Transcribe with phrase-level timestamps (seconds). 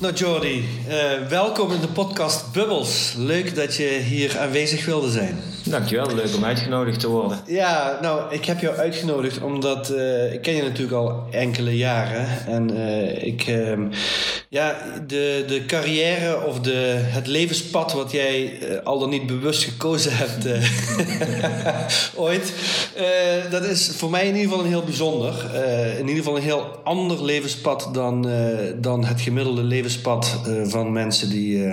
[0.00, 3.14] Nou Jordi, uh, welkom in de podcast Bubbles.
[3.16, 5.38] Leuk dat je hier aanwezig wilde zijn.
[5.70, 7.38] Dankjewel, leuk om uitgenodigd te worden.
[7.46, 12.46] Ja, nou, ik heb jou uitgenodigd omdat uh, ik ken je natuurlijk al enkele jaren.
[12.46, 13.78] En uh, ik, uh,
[14.48, 20.12] ja, de, de carrière of de, het levenspad wat jij al dan niet bewust gekozen
[20.14, 20.46] hebt
[22.26, 22.52] ooit,
[23.50, 25.34] dat is voor mij in ieder geval een heel bijzonder.
[25.98, 28.30] in ieder geval een heel ander levenspad dan,
[28.76, 31.64] dan het gemiddelde levenspad van mensen die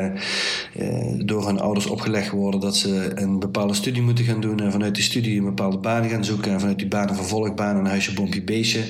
[1.18, 4.96] door hun ouders opgelegd worden dat ze een bepaalde studie moeten gaan doen en vanuit
[4.96, 8.14] die studie een bepaalde baan gaan zoeken en vanuit die baan een vervolgbaan, een huisje,
[8.14, 8.84] bompje, beestje.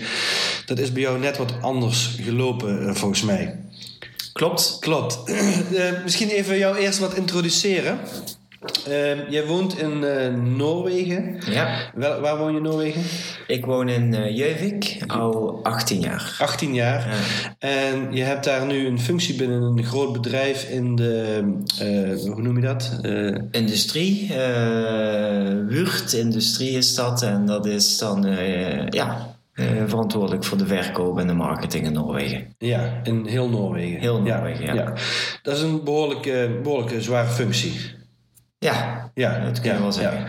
[0.66, 3.60] Dat is bij jou net wat anders gelopen, eh, volgens mij.
[4.34, 4.78] Klopt.
[4.80, 5.20] Klopt.
[5.26, 8.00] Uh, misschien even jou eerst wat introduceren.
[8.88, 11.38] Uh, jij woont in uh, Noorwegen.
[11.50, 11.92] Ja.
[11.96, 13.02] Wel, waar woon je in Noorwegen?
[13.48, 16.36] Ik woon in uh, Jeuvik al 18 jaar.
[16.40, 17.08] 18 jaar.
[17.08, 17.70] Ja.
[17.70, 21.44] En je hebt daar nu een functie binnen een groot bedrijf in de,
[22.26, 23.00] hoe noem je dat?
[23.52, 24.32] industrie.
[25.68, 27.22] Wurt Industrie is dat.
[27.22, 28.28] En dat is dan,
[28.90, 32.56] ja, uh, verantwoordelijk voor de verkoop en de marketing in Noorwegen.
[32.58, 34.00] Ja, in heel Noorwegen.
[34.00, 34.74] Heel Noorwegen, ja.
[34.74, 34.94] ja.
[35.42, 37.74] Dat is een behoorlijke, behoorlijke zware functie.
[38.66, 40.26] Ja, ja, dat kun je wel zeggen.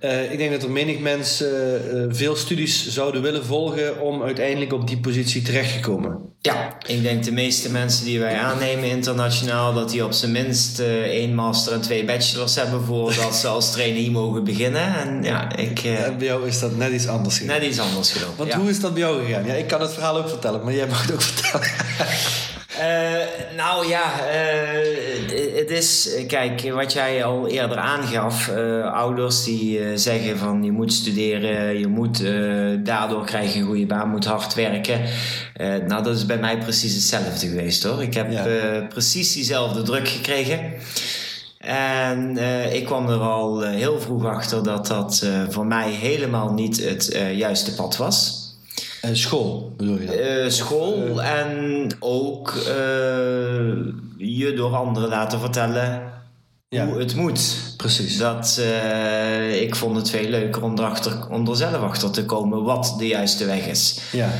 [0.00, 0.08] Ja.
[0.08, 4.72] Uh, ik denk dat er menig mensen uh, veel studies zouden willen volgen om uiteindelijk
[4.72, 6.18] op die positie terecht te komen.
[6.40, 10.80] Ja, ik denk de meeste mensen die wij aannemen internationaal, dat die op zijn minst
[10.80, 14.94] uh, één master en twee bachelors hebben voordat ze als trainee mogen beginnen.
[14.96, 15.78] En ja, ik.
[15.84, 17.60] en bij jou is dat net iets anders gelopen.
[17.60, 18.36] Net iets anders gelopen.
[18.36, 19.46] Want hoe is dat bij jou gegaan?
[19.46, 21.68] Ja, ik kan het verhaal ook vertellen, maar jij mag het ook vertellen.
[23.56, 24.12] Nou ja,
[25.66, 28.48] het is, kijk, wat jij al eerder aangaf.
[28.48, 32.22] Uh, ouders die zeggen van je moet studeren, je moet,
[32.84, 35.00] daardoor krijg je een goede baan, moet hard werken.
[35.86, 38.02] nou, dat is bij mij precies hetzelfde geweest hoor.
[38.02, 38.44] Ik heb ja.
[38.88, 40.72] precies diezelfde druk gekregen.
[41.58, 42.38] En
[42.72, 47.74] ik kwam er al heel vroeg achter dat dat voor mij helemaal niet het juiste
[47.74, 48.45] pad was.
[49.06, 50.16] Uh, school bedoel je dat?
[50.16, 52.54] Uh, school uh, en ook
[54.16, 56.02] je door anderen laten vertellen
[56.68, 56.86] ja.
[56.86, 57.74] hoe het moet.
[57.76, 58.18] Precies.
[58.18, 58.62] Dat,
[59.60, 63.06] ik vond het veel leuker om, erachter, om er zelf achter te komen wat de
[63.06, 64.00] juiste weg is.
[64.12, 64.30] Ja.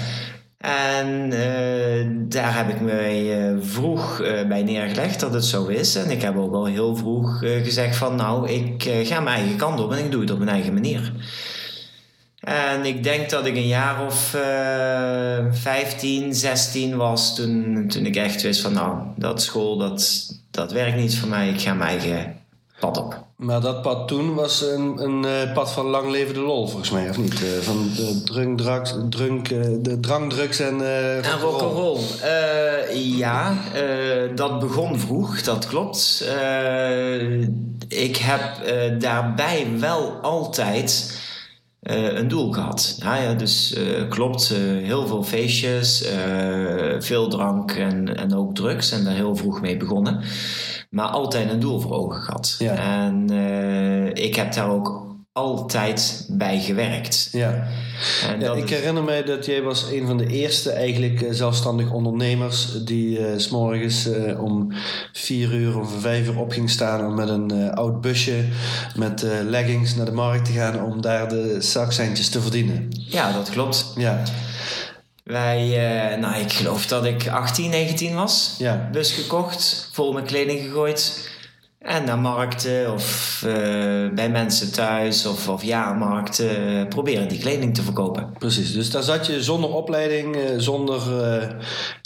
[0.58, 1.30] En
[2.28, 5.94] daar heb ik me vroeg bij neergelegd dat het zo is.
[5.94, 9.80] En ik heb ook al heel vroeg gezegd van nou, ik ga mijn eigen kant
[9.80, 11.12] op en ik doe het op mijn eigen manier.
[12.46, 18.16] En ik denk dat ik een jaar of uh, 15, 16 was toen, toen ik
[18.16, 21.48] echt wist van nou, dat school, dat, dat werkt niet voor mij.
[21.48, 22.36] Ik ga mijn eigen
[22.80, 23.24] pad op.
[23.36, 26.90] Maar dat pad toen was een, een uh, pad van lang leven de lol, volgens
[26.90, 27.42] mij, of niet?
[27.42, 32.00] Uh, van de drunk, drugs, drunk, uh, de drankdrugs en uh, en rock'n'roll.
[32.92, 33.54] ja,
[34.34, 36.24] dat begon vroeg, dat klopt.
[37.88, 38.40] ik heb
[39.00, 41.14] daarbij wel altijd
[41.88, 42.96] een doel gehad.
[43.02, 46.08] Ja, ja dus uh, klopt, uh, heel veel feestjes,
[46.98, 48.92] veel drank en, en ook drugs.
[48.92, 50.20] En daar heel vroeg mee begonnen.
[50.90, 52.56] Maar altijd een doel voor ogen gehad.
[52.58, 52.74] Ja.
[52.74, 53.30] En
[54.14, 57.28] ik heb daar ook altijd bij gewerkt.
[57.32, 57.68] Ja.
[58.40, 62.84] ja ik herinner mij dat jij was een van de eerste eigenlijk uh, zelfstandig ondernemers
[62.84, 64.72] die uh, s morgens uh, om
[65.12, 68.44] vier uur of vijf uur op ging staan om met een oud busje
[68.94, 72.88] met leggings naar de markt te gaan om daar de zakcentjes te verdienen.
[72.90, 73.92] Ja, dat klopt.
[73.96, 74.22] Ja.
[75.24, 75.66] Wij,
[76.20, 78.54] nou ik geloof dat ik 18, 19 was.
[78.58, 78.88] Ja.
[78.92, 81.34] Bus gekocht, vol met kleding gegooid
[81.86, 83.52] en naar markten of uh,
[84.14, 88.32] bij mensen thuis of, of jaarmarkten uh, proberen die kleding te verkopen.
[88.38, 91.02] Precies, dus daar zat je zonder opleiding, uh, zonder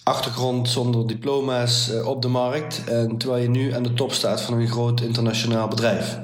[0.02, 2.84] achtergrond, zonder diploma's op de markt.
[2.84, 6.18] En terwijl je nu aan de top staat van een groot internationaal bedrijf.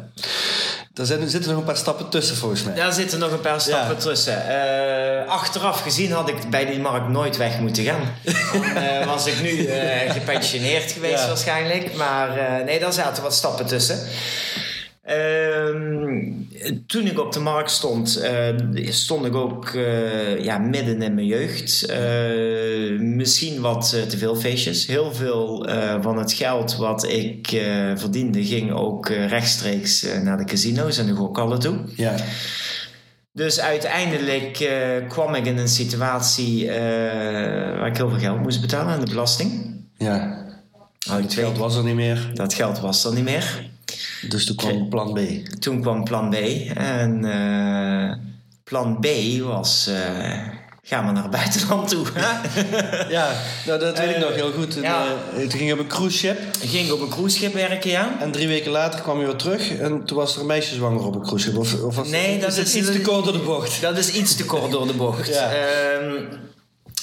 [0.96, 2.74] Daar zitten, zitten nog een paar stappen tussen volgens mij.
[2.74, 4.00] Daar zitten nog een paar stappen ja.
[4.00, 4.42] tussen.
[4.48, 8.14] Uh, achteraf gezien had ik bij die markt nooit weg moeten gaan.
[8.24, 11.26] Uh, was ik nu uh, gepensioneerd geweest ja.
[11.26, 11.94] waarschijnlijk.
[11.94, 12.28] Maar
[12.64, 13.98] nee, daar zaten wat stappen tussen.
[15.06, 16.32] Ehm,
[16.86, 18.22] toen ik op de markt stond,
[18.74, 21.90] uh, stond ik ook uh, ja, midden in mijn jeugd.
[21.90, 24.86] Uh, misschien wat te veel feestjes.
[24.86, 25.68] Heel veel
[26.00, 27.48] van het geld wat ik
[27.94, 31.78] verdiende ging ook rechtstreeks naar de casino's en de gokhallen toe.
[31.96, 32.14] Ja.
[33.32, 34.70] Dus uiteindelijk
[35.08, 39.80] kwam ik in een situatie waar ik heel veel geld moest betalen aan de belasting.
[39.98, 40.44] Ja.
[41.10, 42.30] Oh, het geld was er niet meer.
[42.34, 43.74] Dat geld was er niet meer.
[44.28, 45.18] Dus toen kwam plan B.
[45.58, 46.34] Toen kwam plan B.
[46.74, 48.12] En uh,
[48.64, 49.06] plan B
[49.42, 49.88] was...
[49.88, 50.54] Uh,
[50.88, 52.06] gaan we naar het buitenland toe.
[53.08, 53.32] ja,
[53.66, 54.74] nou, dat weet ik nog heel goed.
[54.74, 55.04] Ja.
[55.34, 56.38] Toen ging op een cruiseschip.
[56.60, 58.16] Ging op een cruiseschip werken, ja.
[58.20, 59.76] En drie weken later kwam je weer terug.
[59.78, 61.58] En toen was er een meisje zwanger op een cruiseschip.
[61.58, 63.80] Of, of was nee, dat is, iets te kort door de bocht.
[63.86, 65.28] Dat is iets te kort door de bocht.
[65.28, 65.50] ja.
[66.02, 66.28] Um,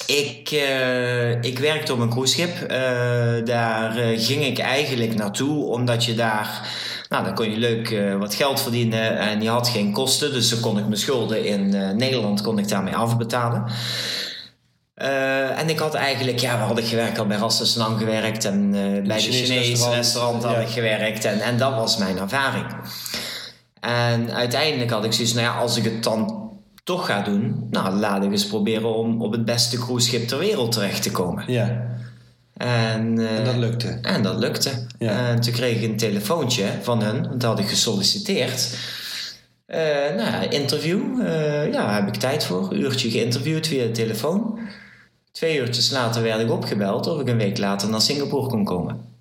[0.06, 2.50] ik, uh, ik werkte op een cruiseschip.
[2.62, 2.68] Uh,
[3.44, 6.68] daar uh, ging ik eigenlijk naartoe, omdat je daar...
[7.14, 10.32] Nou, dan kon je leuk wat geld verdienen en je had geen kosten.
[10.32, 13.64] Dus dan kon ik mijn schulden in Nederland kon ik daarmee afbetalen.
[15.56, 17.18] en ik had eigenlijk, ja, waar had ik gewerkt?
[17.18, 21.24] Al bij Rassensenang gewerkt en bij de Chinese restaurant, restaurant had ik gewerkt.
[21.24, 22.66] En, en dat was mijn ervaring.
[23.80, 26.50] En uiteindelijk had ik zoiets, nou ja, als ik het dan
[26.84, 30.72] toch ga doen, nou laat ik eens proberen om op het beste cruiseschip ter wereld
[30.72, 31.44] terecht te komen.
[31.46, 31.93] Ja.
[32.56, 33.98] En, uh, en dat lukte.
[34.02, 34.70] En dat lukte.
[34.98, 35.28] Ja.
[35.28, 38.78] En toen kreeg ik een telefoontje van hun, dat had ik gesolliciteerd.
[39.68, 39.78] Uh,
[40.16, 42.72] nou ja, interview, uh, ja, heb ik tijd voor.
[42.72, 44.58] Een uurtje geïnterviewd via de telefoon.
[45.32, 49.13] Twee uurtjes later werd ik opgebeld of ik een week later naar Singapore kon komen.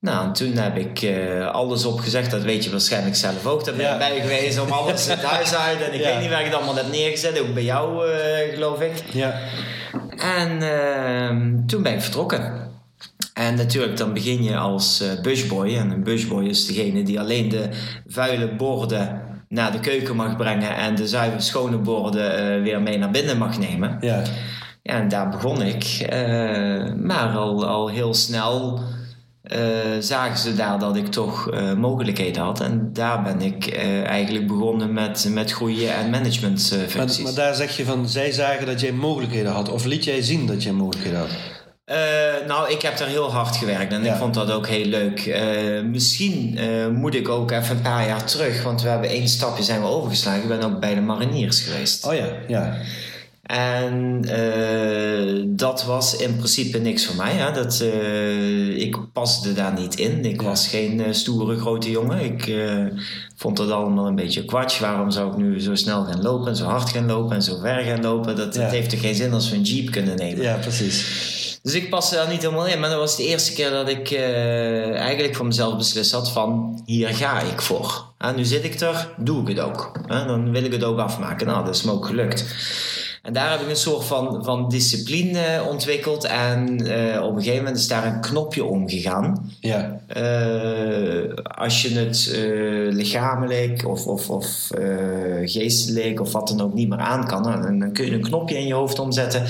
[0.00, 2.30] Nou, toen heb ik uh, alles opgezegd.
[2.30, 3.64] Dat weet je waarschijnlijk zelf ook.
[3.64, 3.98] Daar ben ik ja.
[3.98, 5.82] bij geweest om alles het huis uit.
[5.82, 6.10] En ik ja.
[6.10, 7.40] weet niet waar ik het allemaal heb neergezet.
[7.40, 8.92] Ook bij jou, uh, geloof ik.
[9.12, 9.40] Ja.
[10.16, 12.70] En uh, toen ben ik vertrokken.
[13.34, 15.76] En natuurlijk, dan begin je als uh, busboy.
[15.76, 17.68] En een busboy is degene die alleen de
[18.06, 20.76] vuile borden naar de keuken mag brengen.
[20.76, 23.98] En de zuiver schone borden weer mee naar binnen mag nemen.
[24.00, 24.22] Ja.
[24.82, 26.06] Ja, en daar begon ik.
[26.96, 28.80] maar al, al heel snel
[29.98, 32.60] zagen ze daar dat ik toch uh, mogelijkheden had.
[32.60, 37.16] En daar ben ik uh, eigenlijk begonnen met, met groeien en managementfuncties.
[37.16, 39.70] Maar, maar, daar zeg je van, zij zagen dat jij mogelijkheden had.
[39.70, 41.28] Of liet jij zien dat jij mogelijkheden had?
[42.46, 44.12] nou, ik heb daar heel hard gewerkt en ja.
[44.12, 45.40] ik vond dat ook heel leuk.
[45.84, 46.58] misschien
[46.94, 49.86] moet ik ook even een paar jaar terug, want we hebben één stapje zijn we
[49.86, 50.42] overgeslagen.
[50.42, 52.06] Ik ben ook bij de mariniers geweest.
[52.06, 52.76] Oh ja, ja.
[53.48, 57.32] En uh, dat was in principe niks voor mij.
[57.32, 57.52] Hè.
[57.52, 60.24] Dat, uh, ik paste daar niet in.
[60.24, 62.20] Ik was geen uh, stoere grote jongen.
[62.20, 62.54] Ik
[63.36, 64.80] vond dat allemaal een beetje kwatsch.
[64.80, 67.58] Waarom zou ik nu zo snel gaan lopen en zo hard gaan lopen en zo
[67.58, 68.36] ver gaan lopen?
[68.36, 68.62] Dat, ja.
[68.62, 70.42] dat heeft toch geen zin als we een jeep kunnen nemen.
[70.42, 71.58] Ja, precies.
[71.62, 72.80] Dus ik paste daar niet helemaal in.
[72.80, 77.08] Maar dat was de eerste keer dat ik eigenlijk voor mezelf beslist had van hier
[77.08, 78.04] ga ik voor.
[78.18, 79.92] En nu zit ik er, doe ik het ook.
[80.08, 81.46] Dan wil ik het ook afmaken.
[81.46, 82.44] Nou, dat is me ook gelukt.
[83.28, 86.24] En daar heb ik een soort van, van discipline ontwikkeld.
[86.24, 89.52] En uh, op een gegeven moment is daar een knopje omgegaan.
[89.60, 90.00] Ja.
[90.16, 94.70] Uh, als je het uh, lichamelijk of, of, of
[95.44, 98.58] geestelijk of wat dan ook niet meer aan kan, dan, dan kun je een knopje
[98.58, 99.40] in je hoofd omzetten.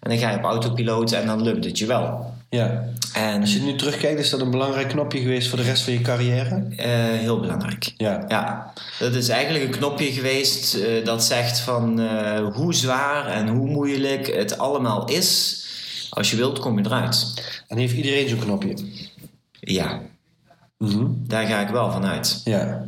[0.00, 2.34] En dan ga je op autopiloot en dan lukt het je wel.
[2.48, 2.84] Ja.
[3.16, 5.92] En, Als je nu terugkijkt, is dat een belangrijk knopje geweest voor de rest van
[5.92, 6.66] je carrière?
[6.70, 6.84] Uh,
[7.20, 7.92] heel belangrijk.
[7.96, 8.24] Ja.
[8.28, 8.72] ja.
[8.98, 13.68] Dat is eigenlijk een knopje geweest uh, dat zegt van uh, hoe zwaar en hoe
[13.68, 15.60] moeilijk het allemaal is.
[16.10, 17.34] Als je wilt, kom je eruit.
[17.68, 18.74] En heeft iedereen zo'n knopje?
[19.60, 20.00] Ja.
[20.78, 21.24] Mm -hmm.
[21.26, 22.40] Daar ga ik wel van uit.
[22.44, 22.86] Ja.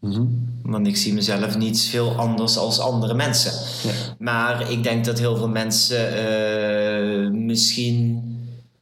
[0.00, 0.54] Mm -hmm.
[0.62, 3.52] Want ik zie mezelf niet veel anders als andere mensen.
[3.88, 4.14] Ja.
[4.18, 8.34] Maar ik denk dat heel veel mensen misschien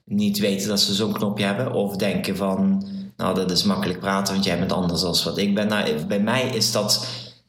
[0.04, 1.72] niet weten dat ze zo'n knopje hebben.
[1.72, 5.54] Of denken van, nou dat is makkelijk praten, want jij bent anders dan wat ik
[5.54, 5.68] ben.
[5.68, 7.06] Nou, bij mij is dat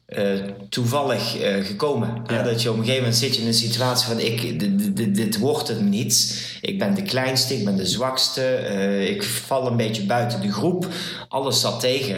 [0.08, 2.22] uh, toevallig uh, gekomen.
[2.26, 2.42] Ja.
[2.42, 5.14] Dat je op een gegeven moment zit je in een situatie van, ik, dit, dit,
[5.14, 6.42] dit wordt het niet.
[6.60, 8.68] Ik ben de kleinste, ik ben de zwakste.
[8.70, 10.88] Uh, ik val een beetje buiten de groep.
[11.28, 12.16] Alles zat tegen.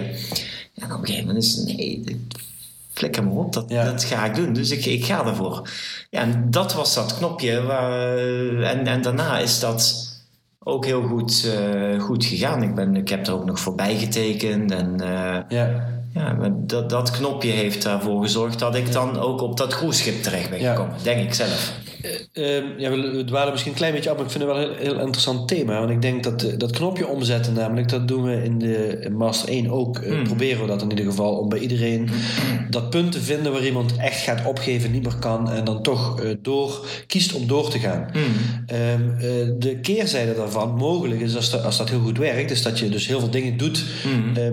[0.75, 2.27] En op een gegeven moment is het, nee,
[2.93, 3.85] flikker me op, dat, ja.
[3.85, 4.53] dat ga ik doen.
[4.53, 5.71] Dus ik, ik ga ervoor.
[6.11, 7.63] Ja, en dat was dat knopje.
[7.63, 10.08] Waar, en, en daarna is dat
[10.69, 11.55] ook heel goed,
[11.95, 12.63] uh, goed gegaan.
[12.63, 14.71] Ik, ben, ik heb er ook nog voorbij getekend.
[14.71, 15.97] En uh, ja.
[16.15, 20.51] Ja, dat, dat knopje heeft daarvoor gezorgd dat ik dan ook op dat cruiseschip terecht
[20.51, 21.03] ben gekomen, ja.
[21.03, 21.73] denk ik zelf.
[22.33, 24.69] Uh, ja, we dwalen misschien een klein beetje af, maar ik vind het wel een
[24.69, 25.79] heel, heel interessant thema.
[25.79, 29.49] Want ik denk dat uh, dat knopje omzetten, namelijk, dat doen we in de Master
[29.49, 29.99] 1 ook.
[29.99, 30.25] Uh, mm.
[30.25, 32.09] Proberen we dat in ieder geval, om bij iedereen
[32.71, 36.23] dat punt te vinden waar iemand echt gaat opgeven, niet meer kan en dan toch
[36.43, 38.11] door kiest om door te gaan.
[38.13, 38.23] Mm.
[38.77, 42.79] Um, de keerzijde daarvan, mogelijk is als dat, als dat heel goed werkt, is dat
[42.79, 43.85] je dus heel veel dingen doet,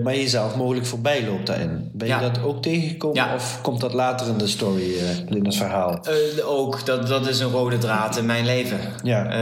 [0.02, 1.90] maar jezelf mogelijk voorbij loopt daarin.
[1.92, 3.34] Ben je dat ook tegengekomen ja.
[3.34, 4.94] of komt dat later in de story,
[5.28, 6.00] in het verhaal?
[6.44, 8.78] ook, dat, dat is een rode draad in mijn leven.
[9.02, 9.34] Ja.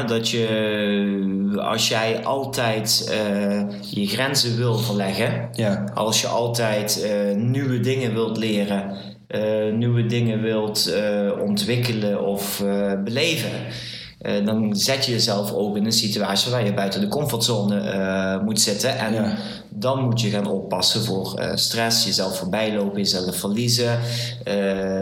[0.00, 5.84] Uh, dat je, als jij altijd uh, je grenzen wil verleggen, ja.
[5.94, 8.96] als je altijd uh, nieuwe dingen wilt leren,
[9.72, 10.94] nieuwe dingen wilt
[11.40, 12.62] ontwikkelen of
[13.04, 13.50] beleven.
[14.44, 18.98] Dan zet je jezelf ook in een situatie waar je buiten de comfortzone moet zitten.
[18.98, 19.36] En ja
[19.76, 23.98] dan moet je gaan oppassen voor uh, stress, jezelf voorbijlopen, jezelf verliezen,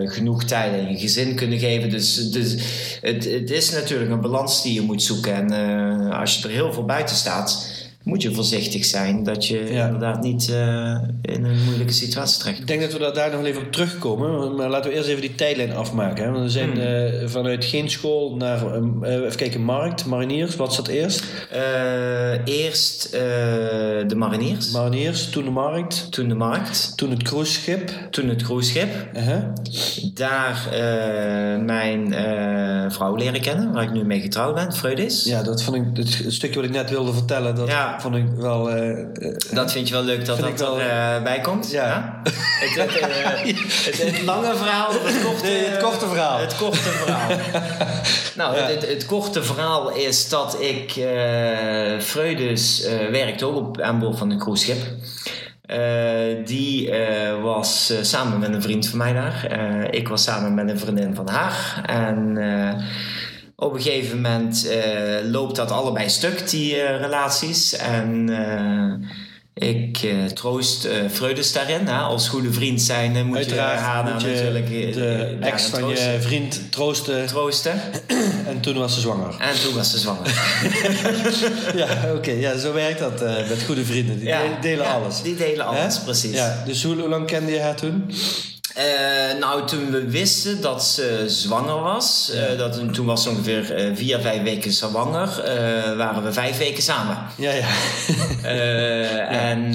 [0.05, 1.91] genoeg tijd aan je gezin kunnen geven.
[1.91, 2.57] Dus, dus
[3.01, 5.35] het, het is natuurlijk een balans die je moet zoeken.
[5.35, 7.72] En als je er heel veel buiten staat,
[8.05, 12.67] moet je voorzichtig zijn dat je inderdaad niet uh, in een moeilijke situatie terecht Ik
[12.67, 14.55] denk dat we daar nog even op terugkomen.
[14.55, 16.25] Maar laten we eerst even die tijdlijn afmaken.
[16.25, 16.31] Hè?
[16.31, 16.81] Want we zijn hmm.
[16.81, 20.57] uh, vanuit geen school naar, uh, even kijken, markt, mariniers.
[20.57, 21.25] Wat zat eerst?
[22.45, 24.71] eerst de mariniers.
[24.71, 26.13] Mariniers, toen de markt.
[26.13, 26.97] Toen de markt.
[26.97, 27.91] Toen het cruiseschip.
[28.11, 28.89] Toen het cruiseschip.
[29.13, 29.43] -huh.
[30.15, 30.69] Daar
[31.65, 32.15] mijn
[32.93, 35.25] vrouw leren kennen, waar ik nu mee getrouwd ben, Freudis.
[35.25, 37.55] Ja, dat vond ik het, stukje wat ik net wilde vertellen.
[37.55, 38.77] Dat, ja vond ik wel...
[38.77, 39.07] Uh,
[39.51, 41.71] dat vind je wel leuk dat dat erbij uh, komt?
[41.71, 42.21] Ja.
[42.23, 42.75] het,
[43.85, 46.39] het, het, lange verhaal of het korte, nee, het korte verhaal?
[46.39, 47.29] Het korte verhaal.
[48.37, 48.67] nou, ja.
[48.67, 50.93] het, korte verhaal is dat ik...
[52.01, 54.79] Freudus werkte ook op, aan boord van een cruiseschip.
[55.73, 59.47] Uh, die uh, was uh, samen met een vriend van mij daar.
[59.91, 61.83] ik was samen met een vriendin van haar.
[61.87, 62.39] En
[63.63, 67.77] op een gegeven moment uh, loopt dat allebei stuk, die uh, relaties.
[67.77, 69.09] En uh,
[69.55, 71.87] ik troost Freudes daarin.
[71.87, 71.99] Hè?
[71.99, 76.17] Als goede vriend zijn moet Uiteraard je haar moet je natuurlijk de ex van je
[76.21, 77.27] vriend troosten.
[77.27, 77.81] Troosten.
[78.51, 79.37] en toen was ze zwanger.
[79.39, 80.27] En toen was ze zwanger.
[81.81, 82.17] ja, oké.
[82.17, 82.41] Okay.
[82.41, 84.19] Ja, zo werkt dat met goede vrienden.
[84.19, 85.23] Die ja, delen ja, alles.
[85.23, 86.35] Die delen alles, precies.
[86.35, 88.11] Ja, dus hoe, hoe lang kende je haar toen?
[88.79, 93.89] Uh, nou, toen we wisten dat ze zwanger was, uh, dat, toen was ze ongeveer
[93.89, 95.43] uh, vier, vijf weken zwanger,
[95.97, 97.19] waren we vijf weken samen.
[97.37, 97.67] Ja, ja.
[98.43, 99.29] ja.
[99.29, 99.75] En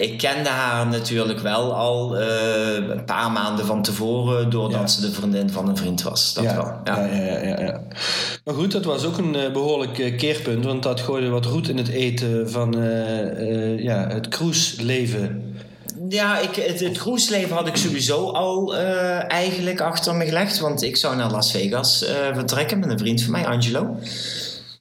[0.00, 4.86] ik kende haar natuurlijk wel al een paar maanden van tevoren, doordat ja.
[4.86, 6.34] ze de vriendin van een vriend was.
[6.34, 6.56] Dat ja.
[6.56, 6.80] wel.
[6.84, 7.06] Ja.
[7.06, 7.80] Ja, ja, ja, ja,
[8.44, 11.88] Maar goed, dat was ook een behoorlijk keerpunt, want dat gooide wat roet in het
[11.88, 12.72] eten van
[13.78, 15.47] ja, het cruiseleven
[16.08, 20.58] ja, ik, het, het cruiseleven had ik sowieso al uh, eigenlijk achter me gelegd.
[20.58, 23.96] Want ik zou naar Las Vegas uh, vertrekken met een vriend van mij, Angelo.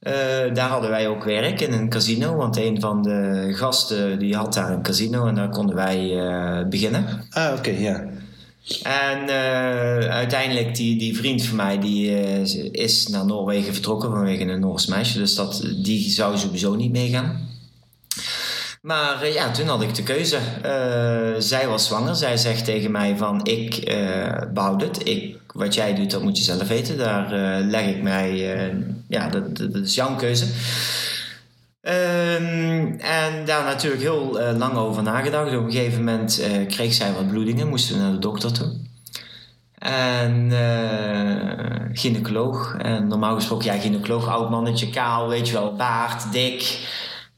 [0.01, 0.13] Uh,
[0.53, 2.35] daar hadden wij ook werk in een casino.
[2.35, 6.15] Want een van de gasten die had daar een casino en daar konden wij
[6.69, 7.25] beginnen.
[7.29, 8.03] Ah, oké, okay, ja.
[8.83, 9.29] En
[10.09, 12.21] uiteindelijk, die, die vriend van mij die,
[12.71, 15.17] is naar Noorwegen vertrokken vanwege een Noors meisje.
[15.17, 17.46] Dus dat, die zou sowieso niet meegaan.
[18.81, 20.37] Maar uh, ja, toen had ik de keuze.
[20.37, 22.15] Uh, zij was zwanger.
[22.15, 25.07] Zij zegt tegen mij van ik uh, behoud het.
[25.07, 26.97] Ik, wat jij doet, dat moet je zelf weten.
[26.97, 27.29] Daar
[27.61, 28.37] leg ik mij...
[29.07, 30.45] ja, dat, dat, is jouw keuze.
[31.81, 35.55] Um, en daar natuurlijk heel lang over nagedacht.
[35.55, 37.67] Op een gegeven moment kreeg zij wat bloedingen.
[37.67, 38.71] Moesten we naar de dokter toe.
[39.77, 40.51] En
[41.93, 42.75] gynaecoloog.
[42.77, 46.79] En normaal gesproken, ja, gynaecoloog, oud mannetje, kaal, weet je wel, baard, dik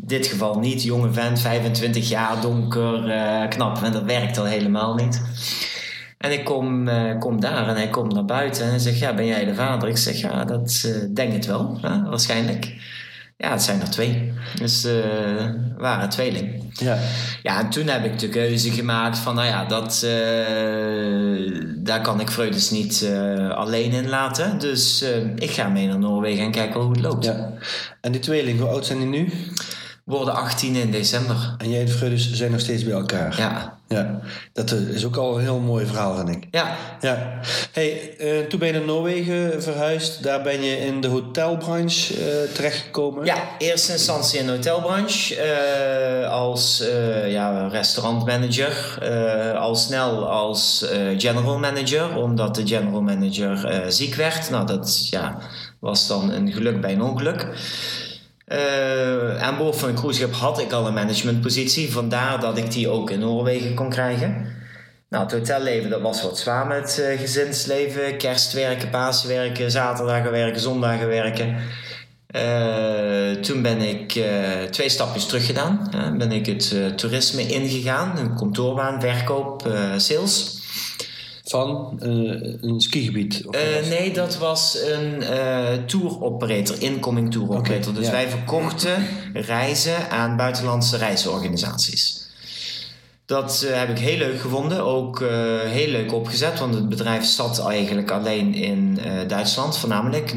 [0.01, 0.83] dit geval niet.
[0.83, 3.83] Jonge vent, 25 jaar, donker, uh, knap.
[3.83, 5.21] En dat werkt al helemaal niet.
[6.19, 9.13] En ik kom, uh, kom daar en hij komt naar buiten en hij zegt: Ja,
[9.13, 9.89] ben jij de vader?
[9.89, 12.73] Ik zeg: Ja, dat uh, denk het wel, waarschijnlijk.
[13.37, 14.33] Ja, het zijn er twee.
[14.55, 14.93] Dus uh,
[15.77, 16.73] waren tweeling.
[16.73, 16.97] Ja.
[17.43, 20.05] Ja, en toen heb ik de keuze gemaakt van, nou ja, dat,
[21.83, 23.09] daar kan ik Freudes niet
[23.49, 24.59] alleen in laten.
[24.59, 27.25] Dus ik ga mee naar Noorwegen en kijken hoe het loopt.
[27.25, 27.53] Ja.
[28.01, 29.31] En die tweeling, hoe oud zijn die nu?
[30.09, 31.55] Worden 18 in december.
[31.57, 33.35] En jij en Freudis zijn nog steeds bij elkaar.
[33.37, 33.77] Ja.
[33.89, 34.19] Ja,
[34.53, 36.47] dat is ook al een heel mooi verhaal, vind ik.
[36.51, 36.75] Ja.
[37.01, 37.39] ja.
[37.71, 40.23] Hey, uh, toen ben je naar Noorwegen verhuisd.
[40.23, 43.25] Daar ben je in de hotelbranche uh, terechtgekomen.
[43.25, 45.35] Ja, eerste instantie in de hotelbranche.
[46.21, 46.83] Uh, als
[47.27, 48.97] ja, restaurantmanager.
[49.57, 50.85] al snel als
[51.17, 52.17] general manager.
[52.17, 54.49] Omdat de general manager ziek werd.
[54.49, 55.37] Nou, dat ja,
[55.79, 57.47] was dan een geluk bij een ongeluk.
[58.49, 61.91] Uh, aan boord van een cruiseschip had ik al een managementpositie.
[61.91, 64.57] Vandaar dat ik die ook in Noorwegen kon krijgen.
[65.09, 68.17] Nou, het hotelleven, dat was wat zwaar met uh, gezinsleven.
[68.17, 71.55] Kerstwerken, paaswerken, zaterdagen werken, zondagen werken.
[72.35, 74.23] Uh, toen ben ik
[74.71, 75.89] twee stapjes terug gedaan.
[76.17, 78.17] ben ik het toerisme ingegaan.
[78.17, 80.58] Een kantoorbaan, verkoop, sales.
[81.49, 81.97] Van
[82.61, 83.45] een skigebied?
[83.89, 85.23] nee, dat was een
[85.85, 87.93] tour operator, incoming tour operator.
[87.93, 89.03] dus wij verkochten
[89.33, 92.27] reizen aan buitenlandse reisorganisaties.
[93.29, 94.83] Dat uh, heb ik heel leuk gevonden.
[94.83, 95.29] Ook uh,
[95.59, 100.31] heel leuk opgezet, want het bedrijf zat eigenlijk alleen in uh, Duitsland, voornamelijk.
[100.31, 100.35] 90%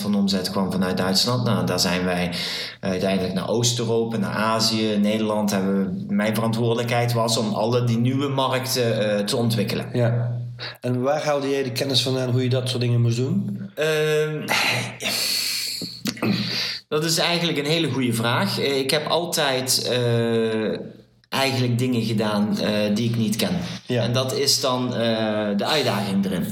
[0.00, 1.44] van de omzet kwam vanuit Duitsland.
[1.44, 2.32] Nou, daar zijn wij
[2.80, 5.50] uiteindelijk naar Oost-Europa, naar Azië, Nederland.
[5.50, 9.88] Hebben mijn verantwoordelijkheid was om alle die nieuwe markten te ontwikkelen.
[9.92, 10.35] Ja.
[10.80, 13.70] En waar haalde jij de kennis vandaan hoe je dat soort dingen moest doen?
[13.74, 14.46] Ehm,
[16.88, 18.58] dat is eigenlijk een hele goede vraag.
[18.58, 19.90] Ik heb altijd
[21.28, 23.58] eigenlijk dingen gedaan uh, die ik niet ken.
[23.86, 24.02] Ja.
[24.02, 24.96] En dat is dan uh,
[25.56, 26.46] de uitdaging erin.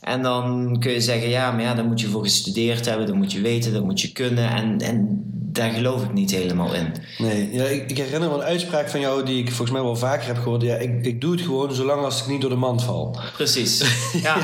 [0.00, 3.14] En dan kun je zeggen, ja, maar ja, daar moet je voor gestudeerd hebben, dat
[3.14, 4.50] moet je weten, dat moet je kunnen.
[4.50, 5.24] En, en
[5.56, 6.94] daar geloof ik niet helemaal in.
[7.18, 9.96] Nee, ja, ik, ik, herinner me een uitspraak van jou die ik volgens mij wel
[9.96, 10.62] vaker heb gehoord.
[10.62, 13.18] Ja, ik, ik doe het gewoon zolang als ik niet door de mand val.
[13.32, 13.84] Precies.
[14.22, 14.36] Ja.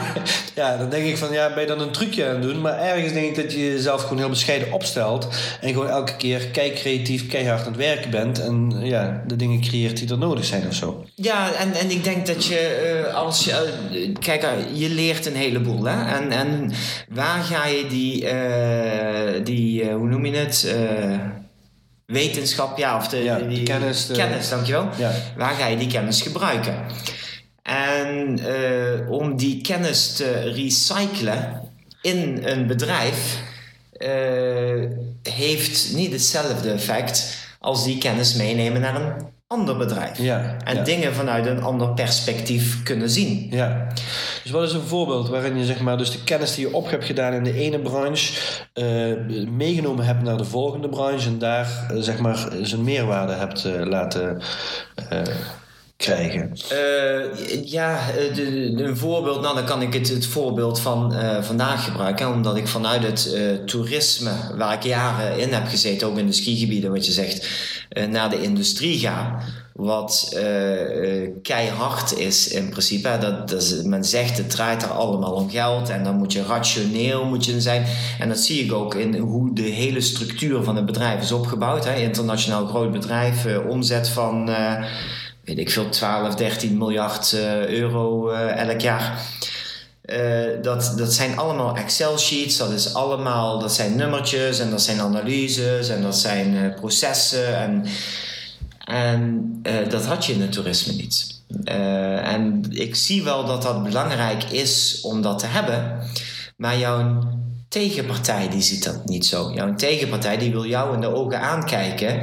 [0.55, 2.61] ja, dan denk ik van ja, ben je dan een trucje aan het doen?
[2.61, 5.29] Maar ergens denk ik dat je jezelf gewoon heel bescheiden opstelt.
[5.61, 8.41] En gewoon elke keer kijk creatief, keihard aan het werken bent.
[8.41, 11.05] En ja, de dingen creëert die er nodig zijn of zo.
[11.15, 13.75] Ja, en, en ik denk dat je uh, als je.
[13.93, 15.85] Uh, kijk, uh, je leert een heleboel.
[15.85, 16.15] Hè?
[16.15, 16.71] En, en
[17.09, 18.27] waar ga je die,
[19.45, 20.75] die hoe noem je het?
[22.07, 24.07] Wetenschap, ja, of de, die, kennis.
[24.07, 24.15] De...
[24.15, 24.89] Kennis, dankjewel.
[24.99, 25.13] Ja.
[25.37, 26.75] Waar ga je die kennis gebruiken?
[27.63, 31.61] En uh, om die kennis te recyclen
[32.03, 33.41] in een bedrijf
[33.97, 34.91] uh,
[35.23, 40.19] heeft niet hetzelfde effect als die kennis meenemen naar een ander bedrijf.
[40.19, 43.47] Ja, en dingen vanuit een ander perspectief kunnen zien.
[43.51, 43.87] Ja.
[44.43, 46.91] Dus wat is een voorbeeld waarin je zeg maar, dus de kennis die je op
[46.91, 48.33] hebt gedaan in de ene branche
[48.75, 53.65] uh, meegenomen hebt naar de volgende branche en daar uh, zeg maar zijn meerwaarde hebt
[53.65, 54.41] uh, laten
[56.03, 56.53] krijgen?
[57.65, 58.01] ja,
[58.35, 62.69] de, een voorbeeld, nou dan kan ik het, het voorbeeld van vandaag gebruiken, omdat ik
[62.69, 67.13] vanuit het toerisme, waar ik jaren in heb gezeten, ook in de skigebieden, wat je
[67.13, 67.49] zegt,
[68.11, 69.43] naar de industrie ga
[69.73, 70.37] wat
[71.43, 73.19] keihard is in principe.
[73.21, 77.25] Dat, dat men zegt het draait er allemaal om geld en dan moet je rationeel
[77.25, 77.87] moet je zijn.
[78.19, 81.85] En dat zie ik ook in hoe de hele structuur van het bedrijf is opgebouwd.
[81.85, 81.95] Hè.
[81.95, 84.51] Internationaal groot bedrijf, omzet van
[85.55, 87.33] weet ik veel, 12, 13 miljard
[87.69, 89.27] euro elk jaar.
[90.63, 95.89] dat, dat zijn allemaal Excel-sheets, dat, is allemaal, dat zijn nummertjes en dat zijn analyses
[95.89, 97.57] en dat zijn processen.
[97.57, 97.85] En
[98.85, 101.41] en dat had je in het toerisme niet.
[101.65, 105.99] En ik zie wel dat dat belangrijk is om dat te hebben.
[106.57, 107.19] Maar jouw
[107.69, 109.53] tegenpartij die ziet dat niet zo.
[109.55, 112.23] Jouw tegenpartij die wil jou in de ogen aankijken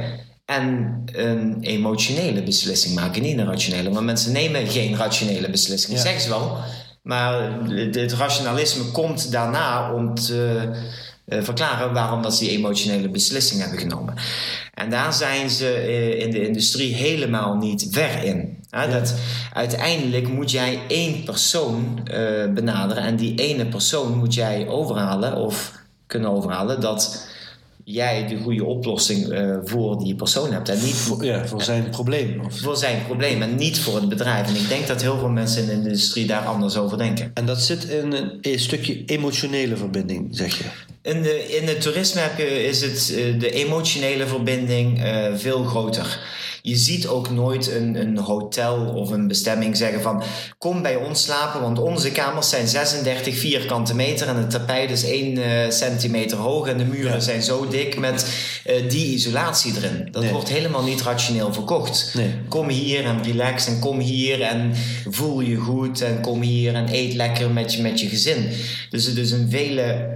[0.50, 3.90] en een emotionele beslissing maken, niet een rationele.
[3.90, 6.02] Want mensen nemen geen rationele beslissingen, ja.
[6.02, 6.58] zeggen ze wel.
[7.02, 10.68] Maar het rationalisme komt daarna om te
[11.26, 14.14] uh, verklaren waarom dat ze die emotionele beslissing hebben genomen.
[14.74, 18.58] En daar zijn ze uh, in de industrie helemaal niet ver in.
[18.70, 18.86] Ja.
[18.86, 19.14] Dat,
[19.52, 25.72] uiteindelijk moet jij één persoon uh, benaderen en die ene persoon moet jij overhalen of
[26.06, 27.28] kunnen overhalen dat
[27.84, 30.68] jij de goede oplossing uh, voor die persoon hebt.
[30.68, 32.40] En niet voor, ja, voor zijn probleem.
[32.40, 32.58] Of...
[32.58, 34.48] Voor zijn probleem en niet voor het bedrijf.
[34.48, 37.30] En ik denk dat heel veel mensen in de industrie daar anders over denken.
[37.34, 40.64] En dat zit in een, een stukje emotionele verbinding, zeg je?
[41.02, 45.64] In, de, in het toerisme heb je, is het, uh, de emotionele verbinding uh, veel
[45.64, 46.18] groter.
[46.62, 50.22] Je ziet ook nooit een, een hotel of een bestemming zeggen van
[50.58, 55.04] kom bij ons slapen, want onze kamers zijn 36 vierkante meter en het tapijt is
[55.04, 57.20] 1 uh, eh, centimeter hoog en de muren ja.
[57.20, 58.26] zijn zo dik met
[58.66, 60.08] uh, die isolatie erin.
[60.10, 60.32] Dat nee.
[60.32, 62.10] wordt helemaal niet rationeel verkocht.
[62.14, 62.34] Nee.
[62.48, 64.72] Kom hier en relax en kom hier en
[65.08, 68.50] voel je goed en kom hier en eet lekker met je, met je gezin.
[68.90, 70.14] Dus het is een vele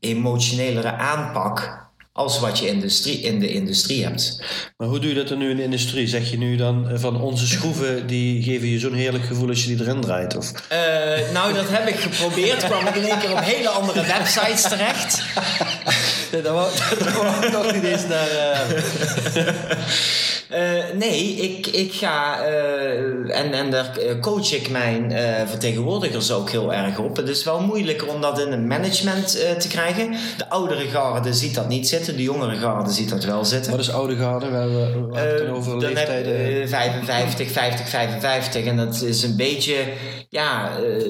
[0.00, 1.83] emotionelere aanpak
[2.16, 4.42] als wat je industrie, in de industrie hebt.
[4.76, 6.06] Maar hoe doe je dat dan nu in de industrie?
[6.06, 9.64] Zeg je nu dan eh, van onze schroeven die geven je zo'n heerlijk gevoel als
[9.64, 10.36] je die erin draait?
[10.36, 10.52] Of?
[10.72, 12.64] Uh, nou, dat heb ik geprobeerd.
[12.64, 15.22] kwam ik in één keer op hele andere websites terecht.
[16.34, 16.68] Nee, daar wou,
[17.42, 18.28] ik nog niet eens naar...
[18.28, 19.46] eh,
[20.54, 26.32] Eh, nee, ik, ik ga eh, en, en daar eh, coach ik mijn eh, vertegenwoordigers
[26.32, 27.16] ook heel erg op.
[27.16, 30.14] Het is wel moeilijker om dat in een management eh, te krijgen.
[30.36, 33.70] De oudere garde ziet dat niet zitten, de jongere garde ziet dat wel zitten.
[33.70, 34.50] Wat is oude garde?
[34.50, 36.58] We hebben, we hebben het Eh, dan over leeftijden.
[36.58, 38.64] je 55, 50, 55.
[38.64, 39.76] En dat is een beetje,
[40.28, 41.04] ja, eh,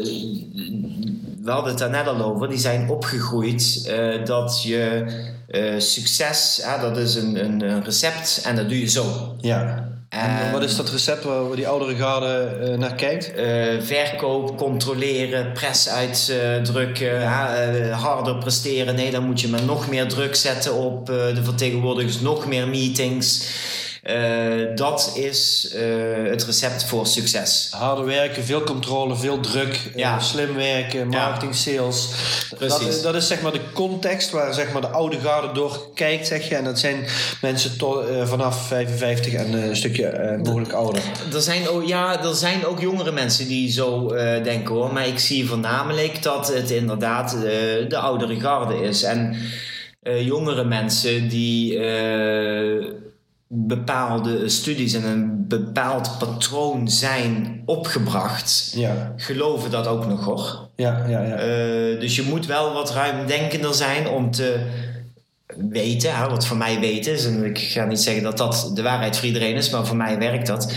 [1.42, 2.48] we hadden het daar net al over.
[2.48, 5.04] Die zijn opgegroeid eh, dat je
[5.48, 9.34] eh, succes, dat is een, een, een recept en dat doe je zo.
[9.40, 9.92] ja.
[10.08, 13.32] En En- wat is dat recept waar, die oudere garde eh, naar kijkt?
[13.86, 17.22] Verkoop, controleren, press uitdrukken,
[17.92, 18.94] harder presteren.
[18.94, 23.46] Nee, dan moet je maar nog meer druk zetten op de vertegenwoordigers, nog meer meetings.
[24.04, 25.82] Eh, dat is eh,
[26.30, 27.68] het recept voor succes.
[27.70, 32.08] Harder werken, veel controle, veel druk, eh, slim werken, marketing, sales.
[32.50, 32.86] Dat, Precies.
[32.96, 36.26] is- dat is zeg maar de context waar zeg maar, de oude garde door kijkt,
[36.26, 36.54] zeg je.
[36.54, 37.04] En dat zijn
[37.40, 41.02] mensen tot, vanaf 55 en een stukje mogelijk ouder.
[41.34, 44.08] Er zijn, ook, ja, er zijn ook jongere mensen die zo
[44.42, 44.92] denken hoor.
[44.92, 47.30] Maar ik zie voornamelijk dat het inderdaad
[47.88, 49.02] de oudere garde is.
[49.02, 49.36] En
[50.02, 51.78] jongere mensen die
[53.48, 60.68] bepaalde studies en een bepaald patroon zijn opgebracht, Ja, geloven dat ook nog hoor.
[60.76, 61.20] ja, ja.
[61.22, 61.34] ja.
[61.36, 64.66] Eh, dus je moet wel wat ruimdenkender zijn om te
[65.56, 68.82] weten, hè, wat voor mij weten is, en ik ga niet zeggen dat dat de
[68.82, 70.72] waarheid voor iedereen is, maar voor mij werkt dat.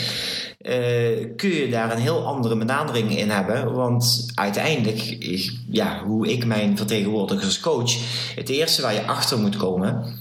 [0.58, 3.74] eh, kun je daar een heel andere benadering in hebben.
[3.74, 7.92] Want uiteindelijk, ik- ja, hoe ik mijn vertegenwoordigers coach,
[8.36, 10.16] het eerste waar je achter moet komen,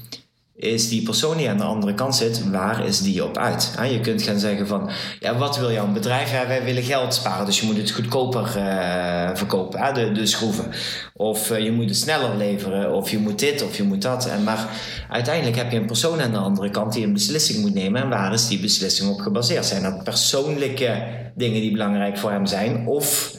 [0.56, 3.74] is die persoon die aan de andere kant zit, waar is die op uit?
[3.90, 4.90] Je kunt gaan zeggen van,
[5.20, 6.30] ja, wat wil jouw bedrijf?
[6.30, 10.70] Wij willen geld sparen, dus je moet het goedkoper eh, verkopen, de, de schroeven.
[11.14, 14.26] Of eh, je moet het sneller leveren, of je moet dit, of je moet dat.
[14.26, 14.68] En maar
[15.10, 18.02] uiteindelijk heb je een persoon aan de andere kant die een beslissing moet nemen.
[18.02, 19.66] En waar is die beslissing op gebaseerd?
[19.66, 21.02] Zijn dat persoonlijke
[21.34, 22.86] dingen die belangrijk voor hem zijn?
[22.86, 23.34] Of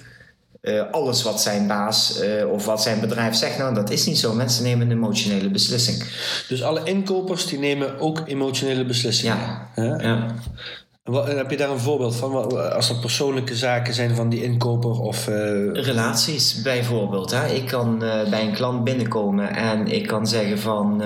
[0.67, 3.57] eh, alles wat zijn baas eh, of wat zijn bedrijf zegt?
[3.57, 4.33] Nou, dat is niet zo.
[4.33, 6.03] Mensen nemen een emotionele beslissing.
[6.47, 9.37] Dus alle inkopers die nemen ook emotionele beslissingen.
[9.75, 9.99] Ja.
[10.01, 10.25] Ja.
[11.03, 12.33] Wat- heb je daar een voorbeeld van?
[12.73, 15.27] Als dat persoonlijke zaken zijn van die inkoper of...
[15.27, 15.35] eh,
[15.73, 17.31] Relaties bijvoorbeeld.
[17.31, 17.45] Hè?
[17.47, 17.99] Ik kan
[18.29, 20.97] bij een klant binnenkomen en ik kan zeggen van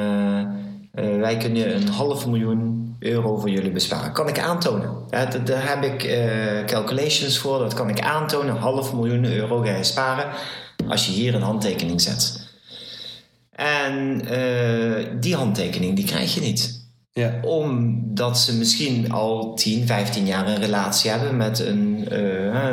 [1.20, 4.12] wij kunnen een half miljoen euro voor jullie besparen.
[4.14, 4.90] Kan ik aantonen.
[5.10, 8.56] Ja, daar heb ik eh, calculations voor, dat kan ik aantonen.
[8.56, 10.30] Half miljoen euro ga je sparen
[10.88, 12.50] als je hier een handtekening zet.
[13.52, 16.82] En eh, die handtekening die krijg je niet
[17.14, 17.40] ja.
[17.42, 22.66] omdat ze misschien al 10, 15 jaar een relatie hebben met een, eh,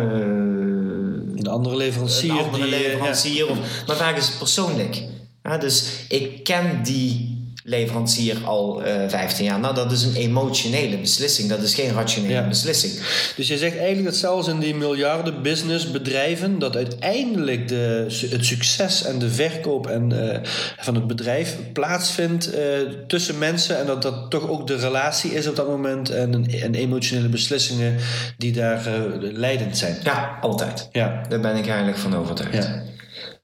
[1.36, 2.30] Een andere leverancier.
[2.30, 3.50] een andere die, leverancier.
[3.50, 5.02] Of, maar vaak is het persoonlijk.
[5.42, 7.37] Ja, dus ik ken die
[7.68, 9.60] leverancier al eh 15 jaar.
[9.60, 11.48] Nou, dat is een emotionele beslissing.
[11.48, 12.48] Dat is geen rationele Ja.
[12.48, 12.92] beslissing.
[13.36, 16.58] Dus je zegt eigenlijk dat zelfs in die miljarden businessbedrijven...
[16.58, 20.38] dat uiteindelijk de, het succes en de verkoop en, eh,
[20.78, 22.62] van het bedrijf plaatsvindt eh,
[23.06, 23.78] tussen mensen...
[23.78, 26.10] en dat dat toch ook de relatie is op dat moment...
[26.10, 27.96] en, en emotionele beslissingen
[28.38, 29.96] die daar eh, leidend zijn.
[30.04, 30.88] Ja, altijd.
[30.92, 32.54] Ja, Daar ben ik eigenlijk van overtuigd.
[32.54, 32.82] Ja.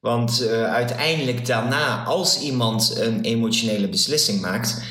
[0.04, 4.82] Want eh, uiteindelijk daarna, als iemand een emotionele beslissing maakt,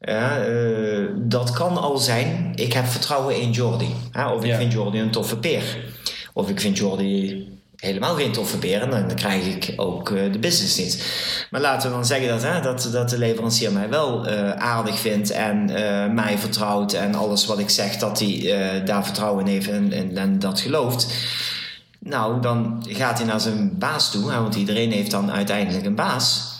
[0.00, 3.94] ja, eh, dat kan al zijn, ik heb vertrouwen in Jordi.
[4.12, 4.56] Hè, of ik Ja.
[4.56, 5.62] vind Jordi een toffe peer.
[6.32, 10.38] Of ik vind Jordi helemaal geen toffe peer en dan krijg ik ook eh, de
[10.38, 11.04] business niet.
[11.50, 14.26] Maar laten we dan zeggen dat, hè, dat, dat de leverancier mij wel
[14.56, 15.64] aardig vindt en
[16.14, 20.16] mij vertrouwt en alles wat ik zeg, dat hij daar vertrouwen in heeft en, en,
[20.16, 21.06] en dat gelooft.
[22.08, 26.55] Nou, dan gaat hij naar zijn baas toe, want iedereen heeft dan uiteindelijk een baas.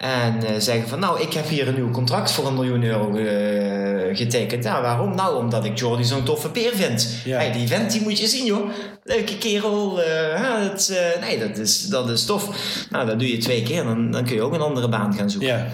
[0.00, 3.10] En eh, zeggen van, nou, ik heb hier een nieuw contract voor een miljoen euro
[4.12, 4.64] getekend.
[4.64, 5.14] Nou, waarom?
[5.14, 7.08] Nou, omdat ik Jordi zo'n toffe peer vind.
[7.24, 7.36] Ja.
[7.36, 8.70] Hey, die vent, die moet je zien, joh.
[9.04, 9.96] Leuke kerel.
[9.96, 12.48] hè, het, eh, nee, dat is, dat is tof.
[12.90, 15.30] Nou, dat doe je twee keer, dan, dan kun je ook een andere baan gaan
[15.30, 15.48] zoeken.
[15.48, 15.66] ja.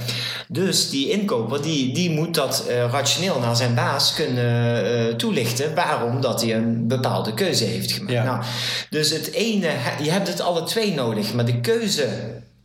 [0.48, 6.42] Dus die inkoper die, die moet dat rationeel naar zijn baas kunnen toelichten waarom dat
[6.42, 8.12] hij een bepaalde keuze heeft gemaakt.
[8.12, 8.24] Ja.
[8.24, 8.42] Nou,
[8.90, 9.68] dus het ene,
[10.02, 12.08] je hebt het alle twee nodig, maar de keuze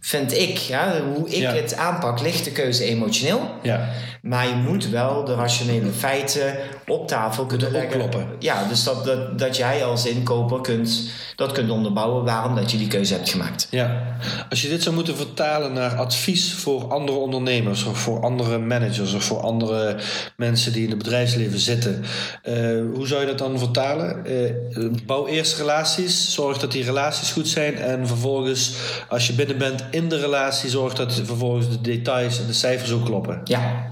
[0.03, 1.53] vind ik, ja, hoe ik Ja.
[1.53, 3.49] het aanpak, ligt de keuze emotioneel.
[3.61, 3.89] ja.
[4.21, 6.55] Maar je moet wel de rationele feiten
[6.87, 8.09] op tafel kunnen leggen.
[8.39, 12.77] Ja, dus dat, dat, dat jij als inkoper kunt, dat kunt onderbouwen waarom dat je
[12.77, 13.67] die keuze hebt gemaakt.
[13.69, 14.17] Ja,
[14.49, 19.13] als je dit zou moeten vertalen naar advies voor andere ondernemers of voor andere managers
[19.13, 19.95] of voor andere
[20.37, 22.03] mensen die in het bedrijfsleven zitten,
[22.43, 22.53] eh,
[22.93, 24.25] hoe zou je dat dan vertalen?
[24.25, 28.73] Eh, bouw eerst relaties, zorg dat die relaties goed zijn en vervolgens,
[29.09, 32.91] als je binnen bent, in de relatie zorgt dat vervolgens de details en de cijfers
[32.91, 33.41] ook kloppen.
[33.43, 33.87] Ja.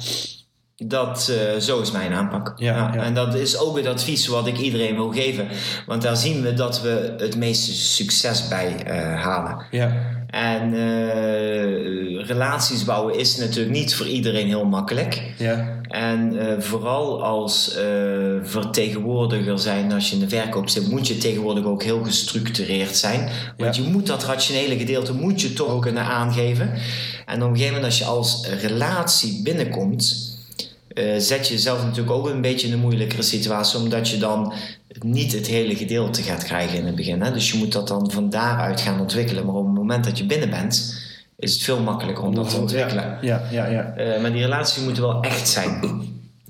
[0.76, 2.54] Dat, uh, zo is mijn aanpak.
[2.56, 5.48] Ja, ja, En dat is ook het advies wat ik iedereen wil geven.
[5.86, 9.66] Want daar zien we dat we het meeste succes bij uh, halen.
[9.72, 10.19] Ja.
[10.30, 15.22] En uh, relaties bouwen is natuurlijk niet voor iedereen heel makkelijk.
[15.38, 15.78] Ja.
[15.88, 17.78] En vooral als
[18.44, 23.30] vertegenwoordiger zijn, als je in de verkoop zit, moet je tegenwoordig ook heel gestructureerd zijn.
[23.58, 26.74] Want je moet dat rationele gedeelte moet je toch kunnen aangeven.
[27.26, 30.29] En op een gegeven moment als je als relatie binnenkomt
[31.00, 34.54] uh, zet je jezelf natuurlijk ook een beetje in een moeilijkere situatie, omdat je dan
[35.00, 37.22] niet het hele gedeelte gaat krijgen in het begin.
[37.22, 37.32] Hè?
[37.32, 39.46] Dus je moet dat dan van daaruit gaan ontwikkelen.
[39.46, 41.02] Maar op het moment dat je binnen bent,
[41.38, 43.18] is het veel makkelijker om dat te ontwikkelen.
[43.22, 43.94] Ja, ja, ja.
[43.98, 46.02] Uh, maar die relatie moet wel echt zijn.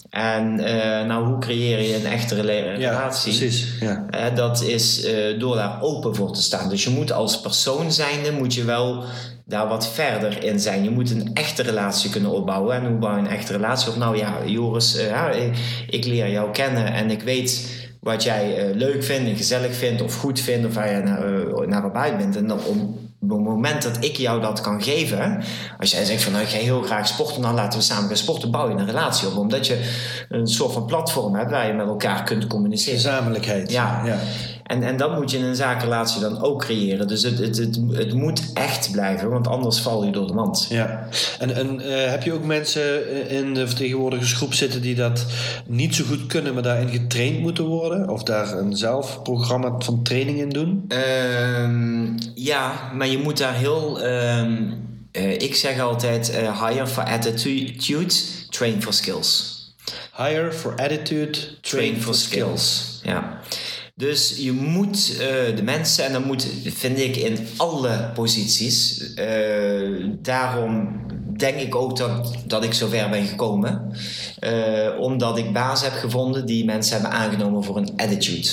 [0.10, 2.80] En uh, nou, hoe creëer je een echte relatie?
[2.80, 3.68] Ja, precies.
[3.80, 4.06] Ja.
[4.12, 5.08] Uh, dat is
[5.40, 6.70] door daar open voor te staan.
[6.70, 9.04] Dus je moet als persoon zijnde, moet je wel
[9.50, 10.84] daar wat verder in zijn.
[10.84, 12.76] Je moet een echte relatie kunnen opbouwen.
[12.76, 13.96] En hoe bouw je een echte relatie op?
[13.96, 15.54] Nou ja, Joris, uh,
[15.90, 20.02] ik leer jou kennen en ik weet wat jij uh, leuk vindt en gezellig vindt
[20.02, 22.36] of goed vindt of waar je naar, naar op uit bent.
[22.36, 25.44] En dan om, op het moment dat ik jou dat kan geven,
[25.80, 28.18] als jij zegt van nou ik ga heel graag sporten, dan laten we samen gaan
[28.18, 29.38] sporten, bouw je een relatie op.
[29.38, 29.92] Omdat je
[30.30, 33.00] een soort van platform hebt waar je met elkaar kunt communiceren.
[33.00, 33.72] Gezamenlijkheid.
[33.72, 34.02] Ja.
[34.06, 34.20] ja.
[34.70, 37.08] En, en dat moet je in een zakenrelatie dan ook creëren.
[37.08, 40.66] Dus het, het, het, het moet echt blijven, want anders val je door de mand.
[40.70, 41.08] Ja.
[41.40, 45.26] En, en uh, heb je ook mensen in de vertegenwoordigersgroep zitten die dat
[45.68, 48.10] niet zo goed kunnen, maar daarin getraind moeten worden?
[48.10, 50.92] Of daar een zelfprogramma van training in doen?
[51.62, 54.06] Um, ja, maar je moet daar heel.
[54.06, 58.14] Um, uh, ik zeg altijd: uh, hire for attitude,
[58.50, 59.58] train for skills.
[60.18, 62.62] Hire for attitude, train, train for, for skills.
[62.62, 63.00] skills.
[63.04, 63.40] Ja.
[64.00, 65.20] Dus je moet uh,
[65.56, 69.04] de mensen, en dat moet, vind ik, in alle posities.
[69.16, 71.02] Uh, daarom
[71.38, 73.92] denk ik ook dat, dat ik zover ben gekomen.
[74.40, 78.48] Uh, omdat ik baas heb gevonden die mensen hebben aangenomen voor een attitude.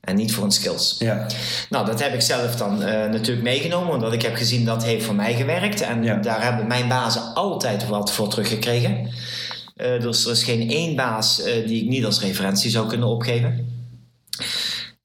[0.00, 0.96] En niet voor een skills.
[0.98, 1.26] Ja.
[1.70, 5.14] Nou, dat heb ik zelf dan natuurlijk meegenomen, omdat ik heb gezien dat heeft voor
[5.14, 5.80] mij gewerkt.
[5.80, 6.16] En ja.
[6.16, 9.08] daar hebben mijn bazen altijd wat voor teruggekregen.
[9.76, 13.71] dus er is geen één baas die ik niet als referentie zou kunnen opgeven.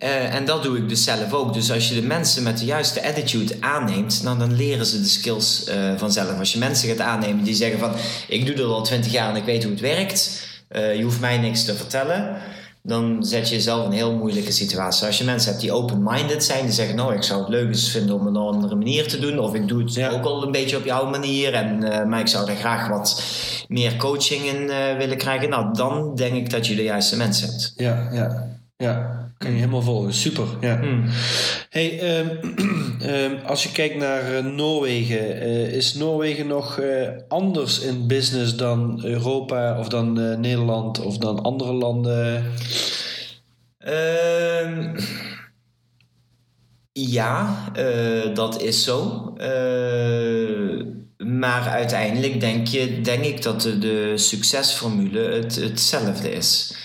[0.04, 1.54] Uh, en dat doe ik dus zelf ook.
[1.54, 5.08] Dus als je de mensen met de juiste attitude aanneemt, dan, dan leren ze de
[5.08, 6.40] skills uh, vanzelf.
[6.40, 7.92] Als je mensen gaat aannemen die zeggen van
[8.28, 11.20] ik doe dat al twintig jaar en ik weet hoe het werkt, uh, je hoeft
[11.20, 12.38] mij niks te vertellen,
[12.84, 15.08] dan zet je jezelf in een heel moeilijke situatie.
[15.08, 18.16] Als je mensen hebt die open-minded zijn, die zeggen nou ik zou het leuk vinden
[18.16, 20.10] om een andere manier te doen, of ik doe het ja.
[20.10, 21.80] ook al een beetje op jouw manier, en,
[22.10, 23.24] maar ik zou daar graag wat
[23.68, 27.74] meer coaching in willen krijgen, nou dan denk ik dat je de juiste mensen hebt.
[27.76, 28.56] Ja, ja.
[28.78, 30.14] Ja, kan je helemaal volgen.
[30.14, 30.46] Super.
[30.62, 30.80] Ja.
[30.80, 31.04] Hmm.
[31.70, 38.08] Hey, um, als je kijkt naar uh, Noorwegen, uh, is Noorwegen nog uh, anders in
[38.08, 42.52] business dan Europa of dan Nederland of dan andere landen?
[43.88, 44.96] Um,
[46.92, 47.66] ja,
[48.34, 49.34] dat is zo.
[51.18, 56.76] maar uiteindelijk denk, je, denk ik dat de, de succesformule het, hetzelfde is.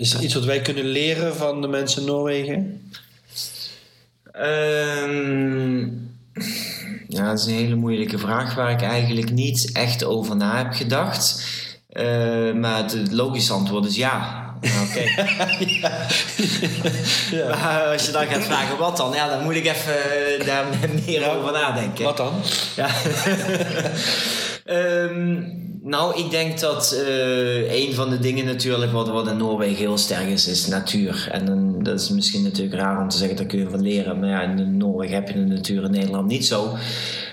[0.00, 2.90] Is er iets wat wij kunnen leren van de mensen in Noorwegen?
[4.36, 6.10] Um,
[7.08, 10.72] ja, dat is een hele moeilijke vraag waar ik eigenlijk niet echt over na heb
[10.72, 11.46] gedacht.
[11.92, 14.48] Uh, maar het logische antwoord is ja.
[14.60, 15.00] Oké.
[15.80, 16.06] ja.
[17.30, 17.48] ja.
[17.48, 19.96] Maar als je dan gaat vragen wat dan, ja, dan moet ik even
[20.40, 20.66] uh, daar
[21.06, 22.04] meer over nadenken.
[22.04, 22.32] Wat dan?
[22.76, 22.90] Ja.
[24.64, 29.76] um, Nou, ik denk dat uh, een van de dingen natuurlijk wat, wat in Noorwegen
[29.76, 31.28] heel sterk is, is natuur.
[31.32, 34.18] En dat is misschien natuurlijk raar om te zeggen, daar kun je van leren.
[34.18, 36.76] Maar ja, in Noorwegen heb je de natuur in Nederland niet zo.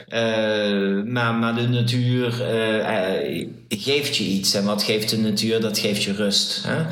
[0.09, 4.53] Uh, maar, maar de natuur uh, geeft je iets.
[4.53, 5.61] En wat geeft de natuur?
[5.61, 6.63] Dat geeft je rust.
[6.67, 6.85] Hè?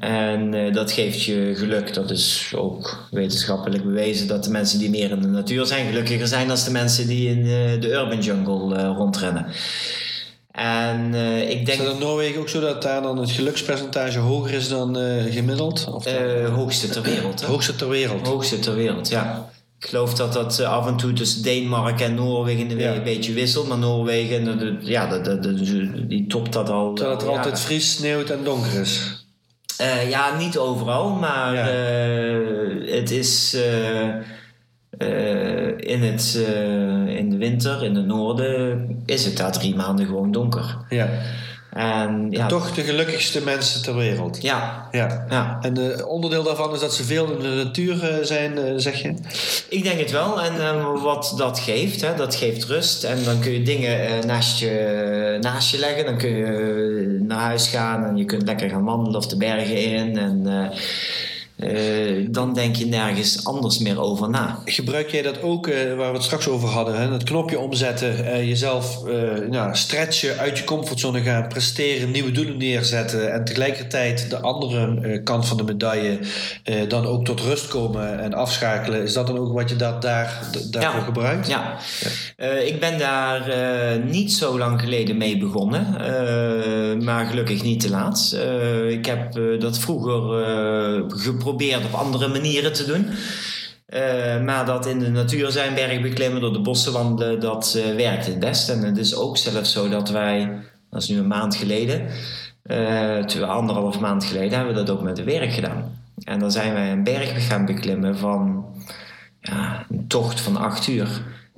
[0.00, 1.94] En dat geeft je geluk.
[1.94, 6.26] Dat is ook wetenschappelijk bewezen dat de mensen die meer in de natuur zijn gelukkiger
[6.26, 7.44] zijn dan de mensen die in
[7.80, 9.46] de urban jungle rondrennen.
[10.56, 11.78] En uh, ik denk...
[11.78, 15.32] Is dat in Noorwegen ook zo dat daar dan het gelukspercentage hoger is dan uh,
[15.32, 15.86] gemiddeld?
[15.92, 17.42] Of uh, hoogste ter wereld.
[17.42, 18.26] Hoogste ter wereld?
[18.26, 19.50] Hoogste ter wereld, ja.
[19.80, 22.94] Ik geloof dat dat af en toe tussen Denemarken en Noorwegen ja.
[22.94, 23.68] een beetje wisselt.
[23.68, 24.78] Maar Noorwegen, de,
[25.40, 26.92] de, die topt dat al.
[26.92, 29.24] Terwijl het er altijd vries, sneeuwt en donker is.
[30.08, 31.66] ja, niet overal, maar ja.
[32.96, 33.56] het is
[35.78, 36.38] in, het,
[37.16, 40.76] in de winter, in het noorden, is het daar drie maanden gewoon donker.
[40.88, 41.08] Ja.
[41.76, 44.42] En, ja, Toch de gelukkigste mensen ter wereld.
[44.42, 44.88] Ja.
[44.90, 45.26] Ja.
[45.28, 45.58] ja.
[45.60, 49.02] En uh, onderdeel daarvan is dat ze veel in de natuur uh, zijn, uh, zeg
[49.02, 49.14] je?
[49.68, 50.42] Ik denk het wel.
[50.42, 53.04] En wat dat geeft, hè, dat geeft rust.
[53.04, 56.04] En dan kun je dingen naast, je, naast je leggen.
[56.04, 59.82] Dan kun je naar huis gaan en je kunt lekker gaan wandelen of de bergen
[59.82, 60.18] in.
[60.18, 60.46] En
[61.56, 64.58] uh, dan denk je nergens anders meer over na.
[64.64, 67.12] Gebruik jij dat ook, uh, waar we het straks over hadden, hè?
[67.12, 69.04] het knopje omzetten, uh, jezelf
[69.50, 75.46] nou, stretchen, uit je comfortzone gaan, presteren, nieuwe doelen neerzetten en tegelijkertijd de andere kant
[75.46, 76.18] van de medaille
[76.88, 79.02] dan ook tot rust komen en afschakelen?
[79.02, 81.06] Is dat dan ook wat je dat daar, daarvoor ja.
[81.06, 81.48] gebruikt?
[81.48, 81.76] Ja,
[82.36, 82.46] ja.
[82.48, 83.50] ik ben daar
[84.04, 85.84] niet zo lang geleden mee begonnen,
[87.04, 88.36] maar gelukkig niet te laat.
[88.88, 90.20] ik heb dat vroeger
[91.08, 93.06] geprobeerd geprobeerd op andere manieren te doen.
[93.88, 97.94] Uh, maar dat in de natuur zijn, berg beklimmen, door de bossen wandelen, dat uh,
[97.96, 98.68] werkt het best.
[98.68, 100.50] En het is ook zelfs zo dat wij,
[100.90, 102.08] dat is nu een maand geleden,
[102.64, 105.98] uh, anderhalf maand geleden, hebben we dat ook met de werk gedaan.
[106.24, 108.64] En dan zijn wij een berg gaan beklimmen van
[109.40, 111.08] ja, een tocht van acht uur.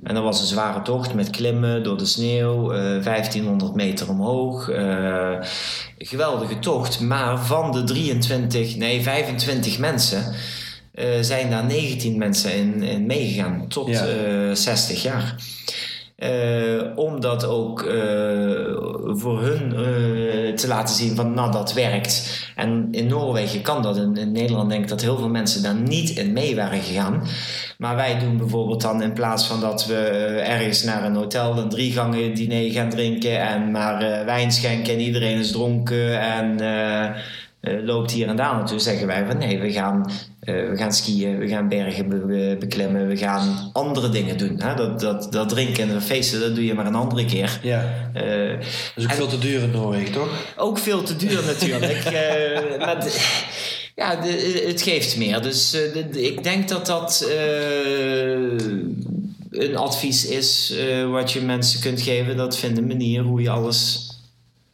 [0.03, 4.69] En dat was een zware tocht met klimmen door de sneeuw, uh, 1500 meter omhoog.
[5.99, 10.33] Geweldige tocht, maar van de 23, nee 25 mensen
[10.95, 14.55] uh, zijn daar 19 mensen in, in meegegaan tot ja.
[14.55, 15.35] 60 jaar.
[16.19, 17.91] Uh, om dat ook uh,
[19.03, 22.47] voor hun uh, te laten zien van nou dat werkt.
[22.55, 23.97] En in Noorwegen kan dat.
[23.97, 27.23] In, Nederland denk ik dat heel veel mensen daar niet in mee waren gegaan.
[27.77, 29.95] Maar wij doen bijvoorbeeld dan in plaats van dat we
[30.43, 34.99] ergens naar een hotel een drie gangen diner gaan drinken en maar wijn schenken en
[34.99, 36.57] iedereen is dronken en
[37.61, 40.11] loopt hier en daar naartoe, zeggen wij van nee, we gaan,
[40.53, 44.61] we gaan skiën, we gaan bergen be beklimmen, we gaan andere dingen doen.
[44.61, 44.75] Hè?
[44.75, 47.59] Dat, dat, dat drinken en feesten, dat doe je maar een andere keer.
[47.63, 48.09] Ja.
[48.15, 50.29] Uh, dat is ook veel te duur in Noorwegen, toch?
[50.55, 52.03] Ook veel te duur natuurlijk.
[52.85, 53.17] maar de,
[53.95, 54.19] ja,
[54.67, 55.41] het geeft meer.
[55.41, 57.27] Dus de, ik denk dat dat
[59.51, 60.75] een advies is
[61.09, 62.37] wat je mensen kunt geven.
[62.37, 64.08] Dat vindt een manier hoe je alles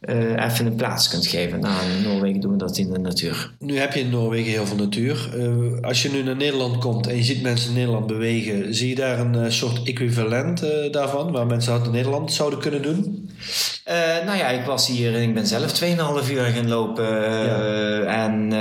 [0.00, 1.60] uh, even een plaats kunt geven.
[1.60, 3.50] Nou, in Noorwegen doen we dat in de natuur.
[3.58, 5.30] Nu heb je in Noorwegen heel veel natuur.
[5.36, 8.88] Uh, als je nu naar Nederland komt en je ziet mensen in Nederland bewegen, zie
[8.88, 13.30] je daar een uh, soort equivalent daarvan, waar mensen in Nederland zouden kunnen doen?
[14.24, 17.04] nou ja, ik was hier en ik ben zelf 2,5 uur gaan lopen.
[17.04, 18.24] Ja.
[18.24, 18.52] En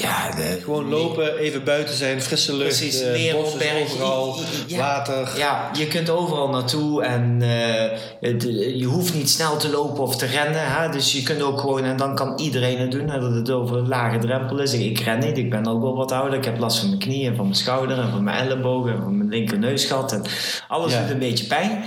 [0.00, 5.38] ja, de, gewoon lopen, even buiten zijn, frisse lucht, Precies, uh, bossen overal, ja, water.
[5.38, 8.42] Ja, je kunt overal naartoe en uh, het,
[8.74, 10.72] je hoeft niet snel te lopen of te rennen.
[10.72, 10.88] Hè?
[10.88, 13.76] Dus je kunt ook gewoon, en dan kan iedereen het doen, hè, dat het over
[13.76, 14.72] een lage drempel is.
[14.72, 16.38] Ik, ik ren niet, ik ben ook wel wat ouder.
[16.38, 19.16] Ik heb last van mijn knieën, van mijn schouder en van mijn ellebogen en van
[19.16, 20.12] mijn linker neusgat.
[20.12, 20.22] En
[20.68, 21.00] alles ja.
[21.00, 21.84] doet een beetje pijn.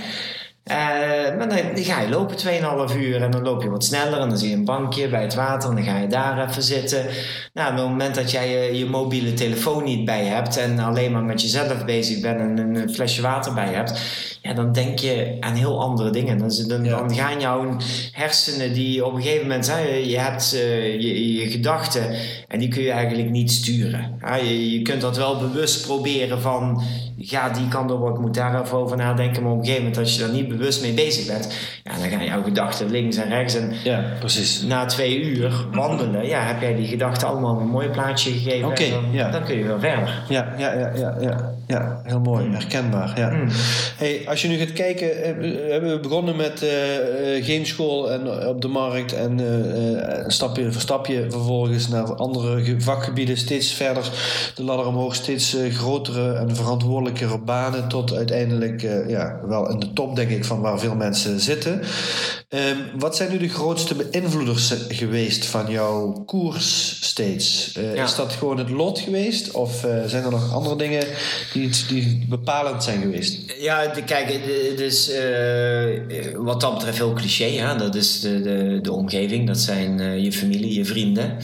[0.64, 0.76] Uh,
[1.36, 2.36] maar dan, dan, ga je lopen
[2.90, 5.22] 2,5 uur en dan loop je wat sneller en dan zie je een bankje bij
[5.22, 7.06] het water en dan ga je daar even zitten.
[7.52, 11.12] Nou, op het moment dat jij je, je mobiele telefoon niet bij hebt en alleen
[11.12, 14.00] maar met jezelf bezig bent en een flesje water bij hebt,
[14.42, 16.38] ja, dan denk je aan heel andere dingen.
[16.38, 16.98] Dan, dan, ja.
[16.98, 17.76] dan gaan jouw
[18.12, 22.14] hersenen die op een gegeven moment, hè, je hebt uh, je, je, gedachten
[22.48, 24.18] en die kun je eigenlijk niet sturen.
[24.20, 26.82] Ja, je, je kunt dat wel bewust proberen van,
[27.18, 30.02] ga die kant op, ik moet daar even over nadenken, maar op een gegeven moment
[30.02, 33.28] als je daar niet bewust mee bezig bent, ja, dan gaan jouw gedachten links en
[33.28, 33.54] rechts.
[33.54, 34.62] En ja, precies.
[34.62, 38.68] na twee uur wandelen, ja, heb jij die gedachten allemaal een mooi plaatje gegeven.
[38.68, 39.30] Oké, dan, ja.
[39.30, 40.22] dan kun je wel verder.
[40.28, 42.52] Ja, ja, ja, ja, ja, ja heel mooi, mm.
[42.52, 43.12] herkenbaar.
[43.18, 43.30] Ja.
[43.30, 43.48] Mm.
[43.96, 45.22] Hey, als je nu gaat kijken,
[45.70, 50.80] hebben we begonnen met uh, geen school en op de markt en uh, stapje voor
[50.80, 54.10] stapje vervolgens naar andere vakgebieden, steeds verder
[54.54, 60.16] de ladder omhoog, steeds grotere en verantwoordelijkere banen tot uiteindelijk ja, wel in de top,
[60.16, 61.80] denk ik, van waar veel mensen zitten.
[62.48, 67.72] Um, wat zijn nu de grootste beïnvloeders geweest van jouw koers steeds?
[67.94, 68.02] Ja.
[68.02, 69.50] Is dat gewoon het lot geweest?
[69.50, 71.04] Of zijn er nog andere dingen
[71.52, 73.54] die, die bepalend zijn geweest?
[73.58, 77.44] Ja, de, kijk, het is uh, wat dat betreft heel cliché.
[77.44, 77.76] Hè?
[77.76, 81.36] Dat is de, de, de omgeving, dat zijn je familie, je vrienden.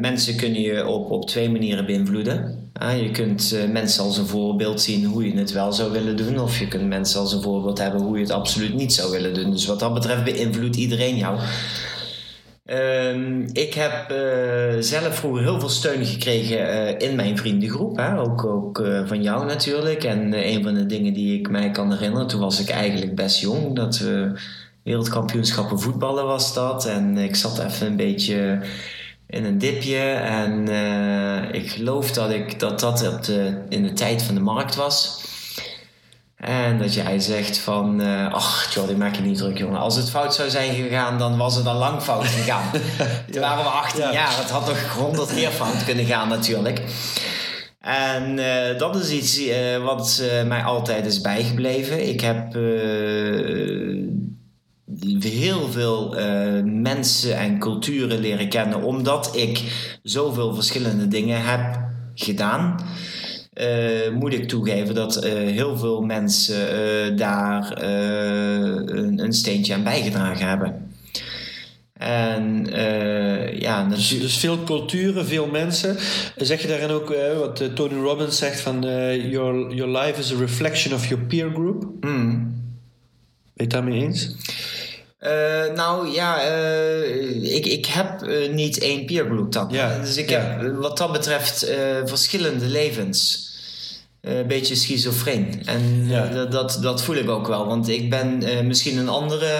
[0.00, 2.70] mensen kunnen je op, op twee manieren beïnvloeden.
[3.02, 6.58] je kunt mensen als een voorbeeld zien hoe je het wel zou willen doen, of
[6.58, 9.50] je kunt mensen als een voorbeeld hebben hoe je het absoluut niet zou willen doen.
[9.50, 11.38] Dus wat dat betreft beïnvloedt iedereen jou.
[12.72, 17.96] Um, ik heb uh, zelf vroeger heel veel steun gekregen uh, in mijn vriendengroep.
[17.96, 18.18] Hè?
[18.18, 20.04] Ook, ook uh, van jou natuurlijk.
[20.04, 23.40] En een van de dingen die ik mij kan herinneren, toen was ik eigenlijk best
[23.40, 23.76] jong.
[23.76, 24.40] Dat we
[24.82, 26.86] wereldkampioenschappen voetballen was dat.
[26.86, 28.60] En ik zat even een beetje
[29.26, 30.02] in een dipje.
[30.12, 30.68] En
[31.54, 33.28] ik geloof dat ik, dat, dat
[33.68, 35.24] in de tijd van de markt was.
[36.42, 39.80] En dat jij zegt van, eh, ach Jordi, maak je niet druk jongen.
[39.80, 42.70] Als het fout zou zijn gegaan, dan was het al lang fout gegaan.
[43.32, 44.12] Toen waren we 18 Ja.
[44.12, 44.36] jaar.
[44.38, 46.82] Het had nog honderd keer fout kunnen gaan natuurlijk.
[47.80, 52.08] En eh, dat is iets eh, wat mij altijd is bijgebleven.
[52.08, 52.52] Ik heb
[55.20, 56.14] heel veel
[56.64, 59.62] mensen en culturen leren kennen, omdat ik
[60.02, 61.78] zoveel verschillende dingen heb
[62.14, 62.76] gedaan.
[63.52, 69.84] Eh, moet ik toegeven dat eh, heel veel mensen eh, daar een, een steentje aan
[69.84, 70.90] bijgedragen hebben.
[71.92, 72.66] En
[73.58, 75.96] ja, Dus, dus veel culturen, veel mensen.
[76.36, 78.80] Zeg je daarin ook wat Tony Robbins zegt van
[79.30, 81.82] your, your life is a reflection of your peer group?
[82.00, 82.34] Mm.
[82.34, 82.50] Ben
[83.54, 84.36] je het daarmee eens?
[85.22, 89.68] Eh, nou ja, eh, ik, ik heb eh, niet één peergroup dan.
[89.70, 90.40] Ja, Dus ik ja.
[90.40, 91.70] heb wat dat betreft
[92.04, 93.50] verschillende levens.
[94.20, 95.62] Een beetje schizofreen.
[95.64, 96.44] En Ja.
[96.44, 97.66] dat, dat, voel ik ook wel.
[97.66, 99.50] Want ik ben misschien een andere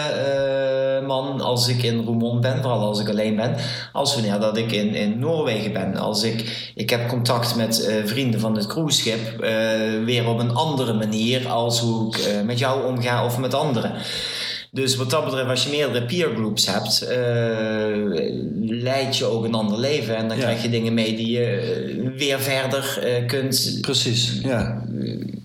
[1.07, 2.63] man als ik in Roermond ben.
[2.63, 3.57] Vooral als ik alleen ben.
[3.93, 5.97] Als wanneer dat ik in, in Noorwegen ben.
[5.97, 9.45] Als ik, ik heb contact met vrienden van het cruiseschip.
[10.05, 13.93] weer op een andere manier als hoe ik met jou omga of met anderen.
[14.75, 17.17] Dus wat dat betreft, als je meerdere peergroups hebt, eh,
[18.61, 20.17] leid je ook een ander leven.
[20.17, 20.43] En dan Ja.
[20.43, 24.83] krijg je dingen mee die je eh, weer verder eh, kunt Precies, ja.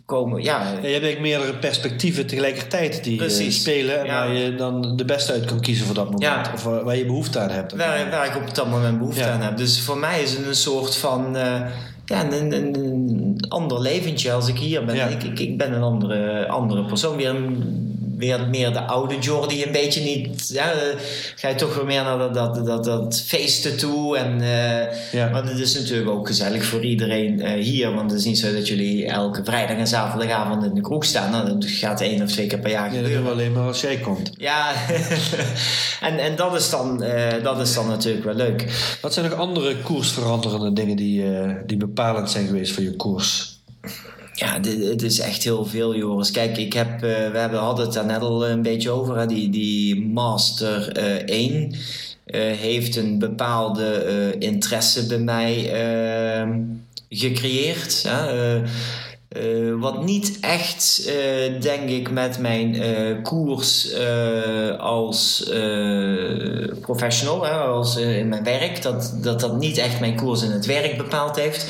[0.06, 0.44] komen.
[0.44, 4.00] Ja, Ja, je hebt eigenlijk meerdere perspectieven tegelijkertijd die spelen.
[4.00, 4.26] En Ja.
[4.28, 6.54] waar je dan de beste uit kan kiezen voor dat moment.
[6.54, 7.76] Of waar, waar je behoefte aan hebt.
[7.76, 9.58] waar, waar ik op dat moment behoefte aan heb.
[9.58, 11.36] Dus voor mij is het een soort van.
[12.06, 14.96] ja, een, een, een ander leventje als ik hier ben.
[14.96, 15.08] Ja.
[15.08, 17.18] Ik, ik, ik ben een andere, andere persoon.
[17.18, 19.64] Weer, een- weer meer de oude Jordi.
[19.64, 20.50] Een beetje niet.
[20.54, 21.00] Ja, eh,
[21.36, 24.18] ga je toch weer meer naar dat, dat, dat, dat feesten toe.
[24.18, 25.30] En, eh, Ja.
[25.30, 27.94] Maar het is natuurlijk ook gezellig voor iedereen eh, hier.
[27.94, 31.32] Want het is niet zo dat jullie elke vrijdag en zaterdagavond in de kroeg staan.
[31.32, 33.24] Nou, dat gaat één of twee keer per jaar Ja, dat gebeuren.
[33.24, 34.32] doen we alleen maar als jij komt.
[34.38, 34.72] Ja,
[36.08, 37.04] en, en dat, is dan,
[37.44, 38.66] dat is dan natuurlijk wel leuk.
[39.02, 41.24] Wat zijn nog andere koersveranderende dingen die,
[41.66, 43.56] die bepalend zijn geweest voor je koers?
[44.40, 46.32] Ja, het is echt heel veel, Joris.
[46.32, 49.18] Kijk, ik heb, eh, we hebben, hadden het daar net al een beetje over.
[49.18, 49.26] Hè?
[49.26, 51.76] Die, die Master eh 1
[52.26, 56.48] eh, heeft een bepaalde eh, interesse bij mij eh,
[57.10, 58.04] gecreëerd.
[58.08, 58.28] Hè?
[58.28, 58.62] Eh,
[59.30, 67.46] eh, wat niet echt, eh, denk ik, met mijn eh, koers eh, als eh, professional,
[67.46, 70.66] hè, als eh, in mijn werk, dat, dat dat niet echt mijn koers in het
[70.66, 71.66] werk bepaald heeft.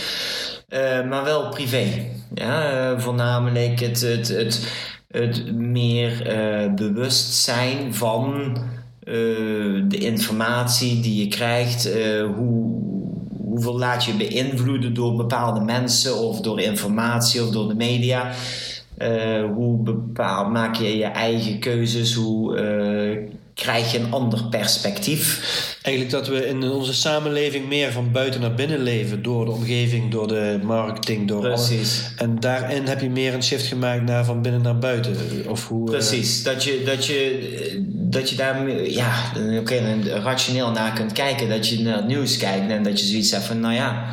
[0.68, 1.86] Eh, maar wel privé.
[2.34, 4.74] Ja, eh, voornamelijk het, het, het,
[5.08, 8.58] het meer eh, bewustzijn van
[9.88, 11.90] de informatie die je krijgt.
[12.36, 12.82] hoe,
[13.44, 18.32] hoeveel laat je beïnvloeden door bepaalde mensen of door informatie of door de media.
[19.54, 22.14] Hoe bepaal, maak je je eigen keuzes?
[22.14, 22.58] Hoe
[23.58, 25.40] krijg je een ander perspectief?
[25.82, 29.24] Eigenlijk dat we in onze samenleving meer van buiten naar binnen leven.
[29.24, 32.12] Door de omgeving, door de marketing, door Precies.
[32.18, 35.16] En daarin heb je meer een shift gemaakt naar van binnen naar buiten.
[35.48, 40.94] Of hoe, eh, Precies, dat je, dat je, dat je daar ja, oké, rationeel naar
[40.94, 41.50] kunt kijken.
[41.50, 44.06] Dat je naar het nieuws kijkt en dat je zoiets hebt van, nou ja,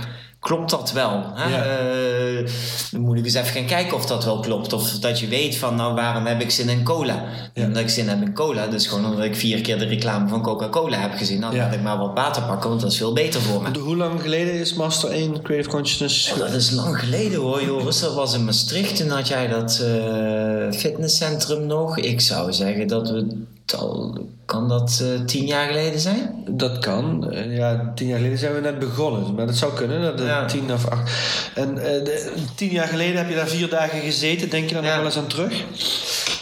[0.44, 1.22] klopt dat wel?
[1.34, 1.48] Hè?
[1.56, 1.62] Ja.
[1.64, 2.48] Eh,
[2.90, 4.72] dan moet ik eens even gaan kijken of dat wel klopt.
[4.72, 7.24] Of dat je weet van, nou waarom heb ik zin in cola?
[7.54, 7.64] Ja.
[7.64, 10.42] Omdat ik zin heb in cola, dus gewoon omdat ik vier keer de reclame van
[10.42, 11.40] Coca-Cola heb gezien.
[11.40, 11.62] Nou, Ja.
[11.64, 13.78] laat ik maar wat water pakken, want dat is veel beter voor me.
[13.78, 16.32] Hoe lang geleden is Master 1 Creative Consciousness?
[16.32, 18.00] Oh, dat is lang geleden hoor, Joris.
[18.00, 18.96] Dat was in Maastricht.
[18.96, 21.98] Toen had jij dat eh, fitnesscentrum nog.
[21.98, 23.42] Ik zou zeggen dat we.
[23.72, 26.44] Al- Kan dat eh, tien jaar geleden zijn?
[26.48, 27.30] Dat kan.
[27.30, 29.34] Eh, Ja, tien jaar geleden zijn we net begonnen.
[29.34, 30.02] Maar dat zou kunnen.
[30.02, 30.44] Dat Ja.
[30.44, 31.10] tien of acht.
[31.54, 34.50] En eh, de- tien jaar geleden heb je daar vier dagen gezeten.
[34.50, 35.64] Denk je daar nog wel eens aan terug?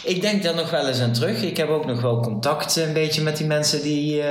[0.03, 1.41] Ik denk daar nog wel eens aan terug.
[1.41, 4.21] Ik heb ook nog wel contact een beetje met die mensen die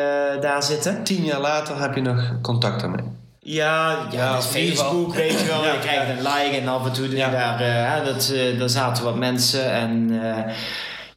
[0.40, 1.02] daar zitten.
[1.04, 3.04] Tien jaar later heb je nog contact daarmee.
[3.38, 4.42] Ja, ja.
[4.42, 5.64] Facebook, weet je wel.
[5.64, 7.30] Ja, je krijgt een like en af en toe Ja.
[7.58, 10.10] daar, dat, daar zaten wat mensen en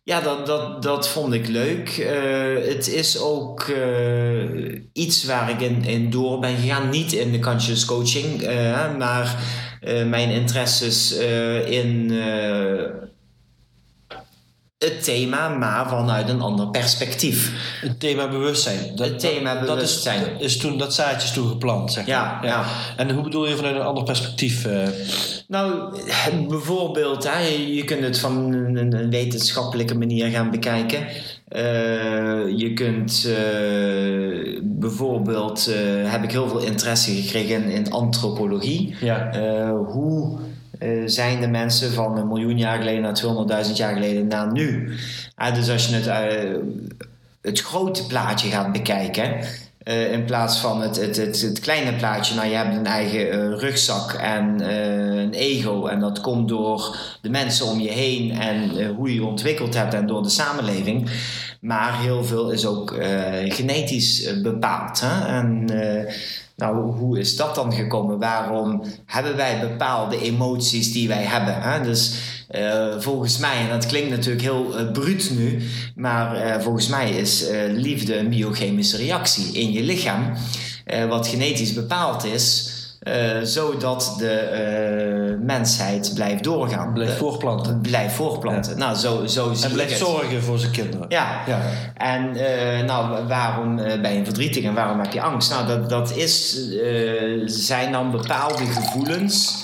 [0.06, 1.90] ja, dat, dat, dat vond ik leuk.
[1.90, 6.90] Eh, het is ook eh, iets waar ik in, in door ben gegaan.
[6.90, 9.44] Niet in de conscious coaching, eh, maar
[10.06, 11.12] mijn interesses
[11.66, 12.12] in
[14.86, 17.52] het thema, maar vanuit een ander perspectief.
[17.82, 18.96] Het thema bewustzijn.
[18.96, 20.22] Dat, Het thema dat- dat bewustzijn.
[20.40, 22.46] is, is toen, dat zaadje is toen geplant, zeg Ja, maar.
[22.46, 22.64] ja.
[22.98, 24.66] En hoe bedoel je vanuit een ander perspectief?
[24.66, 24.88] eh?
[25.48, 25.98] Nou,
[26.48, 31.08] bijvoorbeeld, hè, je- kunt het van een, wetenschappelijke manier gaan bekijken.
[31.48, 31.62] Eh,
[32.58, 35.70] je kunt eh, bijvoorbeeld,
[36.06, 38.96] heb ik heel veel interesse gekregen in, in antropologie.
[39.02, 39.32] ja.
[39.32, 39.70] Eh,
[40.80, 44.94] hoe zijn de mensen van een miljoen jaar geleden naar 200.000 jaar geleden naar nu.
[45.54, 46.10] dus als je het,
[47.42, 49.46] het grote plaatje gaat bekijken,
[49.86, 53.58] uh, in plaats van het, het, het, het, kleine plaatje, nou je hebt een eigen
[53.58, 54.70] rugzak en
[55.18, 55.86] een ego.
[55.88, 59.94] En dat komt door de mensen om je heen en hoe je je ontwikkeld hebt
[59.94, 61.10] en door de samenleving.
[61.62, 62.96] Maar heel veel is ook
[63.46, 65.02] genetisch bepaald.
[65.02, 65.38] Hè?
[65.38, 65.70] En
[66.56, 68.20] nou, hoe is dat dan gekomen?
[68.20, 71.62] Waarom hebben wij bepaalde emoties die wij hebben?
[71.62, 71.84] Hè?
[71.84, 72.14] Dus
[72.52, 75.62] uh, volgens mij, en dat klinkt natuurlijk heel uh, bruut nu,
[75.96, 80.34] maar uh, volgens mij is liefde een biochemische reactie in je lichaam,
[81.10, 82.75] wat genetisch bepaald is.
[83.44, 86.94] Zodat de mensheid blijft doorgaan.
[86.94, 87.82] Blijft voortplanten.
[87.82, 88.72] Blijft voortplanten.
[88.72, 88.78] Ja.
[88.78, 91.06] Nou, zo, zo zie en blijft zorgen voor zijn kinderen.
[91.10, 91.42] Ja.
[91.48, 91.62] ja.
[91.94, 92.32] En
[92.86, 95.50] nou, waarom ben je verdrietig en waarom heb je angst?
[95.50, 96.68] Nou, dat, dat is,
[97.46, 99.64] zijn dan bepaalde gevoelens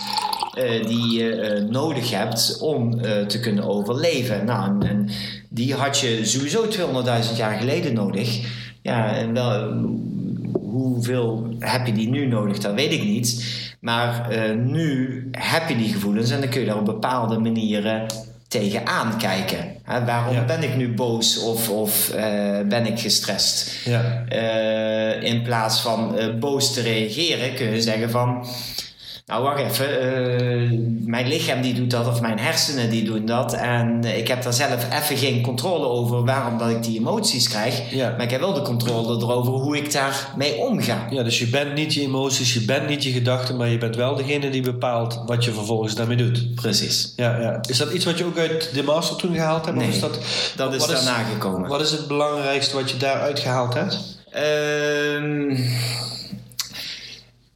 [0.85, 4.45] die je nodig hebt om te kunnen overleven.
[4.45, 5.09] Nou, en,
[5.49, 8.39] die had je sowieso 200.000 jaar geleden nodig.
[8.81, 9.73] Ja, en wel,
[10.72, 13.59] hoeveel heb je die nu nodig, dat weet ik niet.
[13.80, 18.05] Maar nu heb je die gevoelens en dan kun je daar op bepaalde manieren
[18.47, 19.76] tegenaan kijken.
[19.84, 20.45] Hè, waarom ja.
[20.45, 22.11] ben ik nu boos of, of
[22.65, 23.86] ben ik gestrest?
[23.86, 24.24] Ja.
[25.22, 28.45] in plaats van boos te reageren kun je zeggen van
[29.26, 33.53] nou wacht even, uh, mijn lichaam die doet dat of mijn hersenen die doen dat.
[33.53, 37.91] En ik heb daar zelf even geen controle over waarom dat ik die emoties krijg.
[37.91, 38.09] Ja.
[38.09, 41.07] Maar ik heb wel de controle erover hoe ik daarmee omga.
[41.09, 43.95] Ja, dus je bent niet je emoties, je bent niet je gedachten, maar je bent
[43.95, 46.55] wel degene die bepaalt wat je vervolgens daarmee doet.
[46.55, 47.13] Precies.
[47.15, 47.59] Ja, ja.
[47.69, 49.78] Is dat iets wat je ook uit de master toen gehaald hebt?
[49.78, 50.19] Nee, of is dat,
[50.55, 51.69] dat is daarna gekomen.
[51.69, 54.19] Wat is het belangrijkste wat je daaruit gehaald hebt?
[54.32, 55.55] Ehm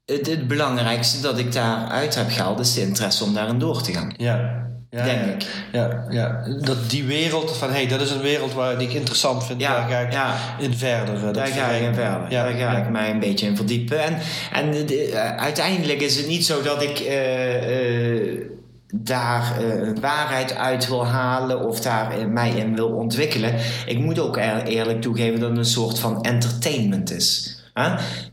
[0.06, 3.94] het, het, belangrijkste dat ik daaruit heb gehaald is de interesse om daarin door te
[3.94, 4.14] gaan.
[4.18, 4.64] Ja.
[4.90, 5.48] Ja, denk ik.
[5.72, 8.94] Ja, ja, dat die wereld van hé, hey, dat is een wereld waar die ik
[8.94, 9.62] interessant vind.
[9.62, 10.36] Ja, daar ga ik ja.
[10.60, 11.34] in verder.
[11.34, 12.30] Daar ga ik in verder.
[12.30, 14.04] Daar ga ik mij een beetje in verdiepen.
[14.04, 14.20] En,
[14.52, 18.42] en uh, uiteindelijk is het niet zo dat ik uh, uh,
[18.94, 23.56] daar een waarheid uit wil halen of daar mij in wil ontwikkelen.
[23.86, 27.55] Ik moet ook eerlijk toegeven dat het een soort van entertainment is.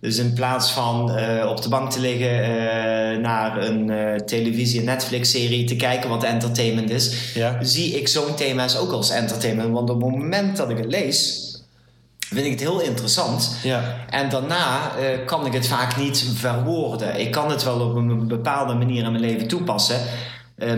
[0.00, 4.78] Dus in plaats van uh, op de bank te liggen uh, naar een uh, televisie-
[4.78, 7.58] en Netflix-serie te kijken wat entertainment is, ja.
[7.62, 9.72] zie ik zo'n thema's ook als entertainment.
[9.72, 11.50] Want op het moment dat ik het lees,
[12.18, 13.56] vind ik het heel interessant.
[13.62, 13.96] Ja.
[14.10, 14.90] En daarna
[15.26, 17.20] kan ik het vaak niet verwoorden.
[17.20, 20.00] Ik kan het wel op een bepaalde manier in mijn leven toepassen.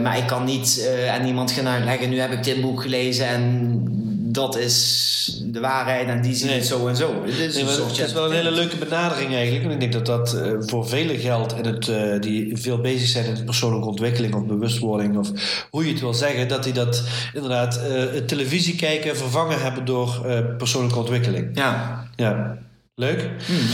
[0.03, 4.04] maar ik kan niet aan iemand gaan uitleggen: nu heb ik dit boek gelezen en
[4.35, 7.23] dat is de waarheid en die zien het zo en zo.
[7.25, 9.65] Het is, het is wel een hele leuke benadering eigenlijk.
[9.65, 13.09] En ik denk dat dat uh, voor velen geldt in het, uh, die veel bezig
[13.09, 15.31] zijn in persoonlijke ontwikkeling of bewustwording of
[15.71, 17.03] hoe je het wil zeggen, dat die dat
[17.35, 20.27] inderdaad uh, televisie kijken vervangen hebben door
[20.59, 21.51] persoonlijke ontwikkeling.
[21.55, 22.05] Ja.
[22.17, 22.59] Ja.
[22.95, 23.31] Leuk.
[23.47, 23.67] Hmm.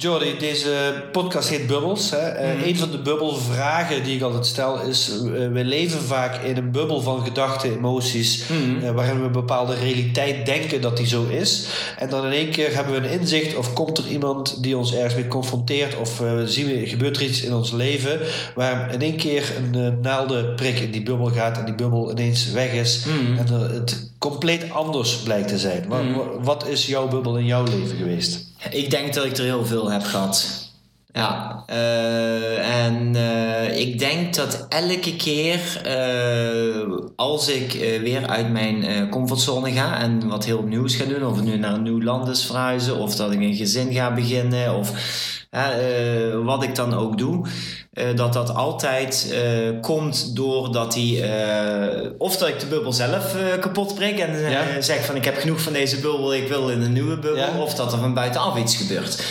[0.00, 2.10] Jordi, deze podcast heet Bubbels.
[2.10, 2.54] Hè?
[2.54, 2.62] Mm.
[2.62, 6.70] een van de bubbelvragen die ik altijd stel is: uh, we leven vaak in een
[6.70, 8.92] bubbel van gedachten, emoties, mm.
[8.94, 11.68] waarin we een bepaalde realiteit denken dat die zo is.
[11.96, 14.94] En dan in één keer hebben we een inzicht of komt er iemand die ons
[14.94, 18.20] ergens mee confronteert of zien we, gebeurt er iets in ons leven
[18.54, 22.72] waar in één keer een naaldenprik in die bubbel gaat en die bubbel ineens weg
[22.72, 23.38] is mm.
[23.38, 25.84] en het compleet anders blijkt te zijn.
[25.88, 26.02] Wat,
[26.42, 28.47] wat is jouw bubbel in jouw leven geweest?
[28.70, 30.66] Ik denk dat ik er heel veel heb gehad.
[31.12, 39.08] Ja, uh, en uh, ik denk dat elke keer uh, als ik weer uit mijn
[39.08, 42.44] comfortzone ga en wat heel nieuws ga doen, of nu naar een nieuw land is
[42.46, 44.92] verhuizen, of dat ik een gezin ga beginnen, of
[46.44, 47.46] wat ik dan ook doe,
[48.14, 49.34] dat dat altijd
[49.80, 51.30] komt doordat hij,
[52.18, 54.80] of dat ik de bubbel zelf kapot breek en ja.
[54.80, 57.60] zeg van ik heb genoeg van deze bubbel, ik wil in een nieuwe bubbel, ja.
[57.62, 59.24] of dat er van buitenaf iets gebeurt.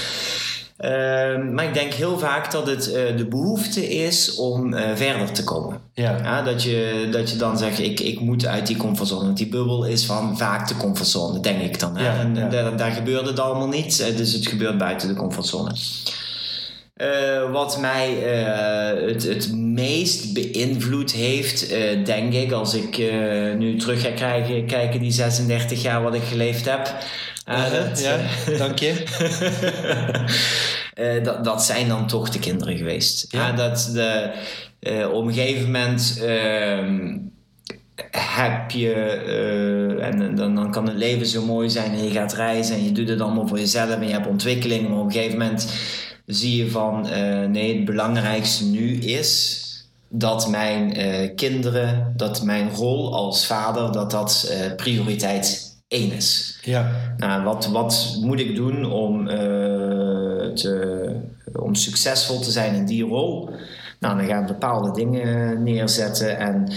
[0.77, 5.31] Ehm, maar ik denk heel vaak dat het uh, de behoefte is om uh, verder
[5.31, 5.79] te komen.
[5.93, 6.17] Ja.
[6.23, 6.41] ja.
[6.41, 9.25] dat, je, dat je dan zegt, ik, ik moet uit die comfortzone.
[9.25, 11.97] Want die bubbel is van vaak de comfortzone, denk ik dan.
[11.97, 12.05] Hè?
[12.05, 12.47] Ja, en ja.
[12.47, 15.71] Daar, daar gebeurt het allemaal niet, eh, dus het gebeurt buiten de comfortzone.
[16.97, 22.97] Uh, wat mij uh, het, het meest beïnvloed heeft, uh, denk ik, als ik
[23.57, 26.95] nu terug ga krijgen, kijken die 36 jaar wat ik geleefd heb,
[27.49, 28.19] uh, ja,
[28.57, 29.03] dank je.
[30.95, 33.25] uh, dat, dat zijn dan toch de kinderen geweest.
[33.29, 33.51] Ja.
[33.51, 34.31] dat de,
[35.11, 37.17] op een gegeven moment ehm,
[38.11, 38.93] heb je,
[40.01, 42.91] en dan, dan kan het leven zo mooi zijn en je gaat reizen en je
[42.91, 45.73] doet het allemaal voor jezelf en je hebt ontwikkeling, maar op een gegeven moment
[46.25, 47.07] zie je van
[47.51, 49.65] nee, het belangrijkste nu is
[50.09, 56.56] dat mijn eh, kinderen, dat mijn rol als vader, dat dat eh, prioriteit één is.
[56.67, 56.91] Ja.
[57.17, 59.37] Nou, wat, wat moet ik doen om, eh,
[60.53, 61.15] te,
[61.53, 63.49] om succesvol te zijn in die rol?
[63.99, 66.67] Nou, dan ga ik bepaalde dingen neerzetten en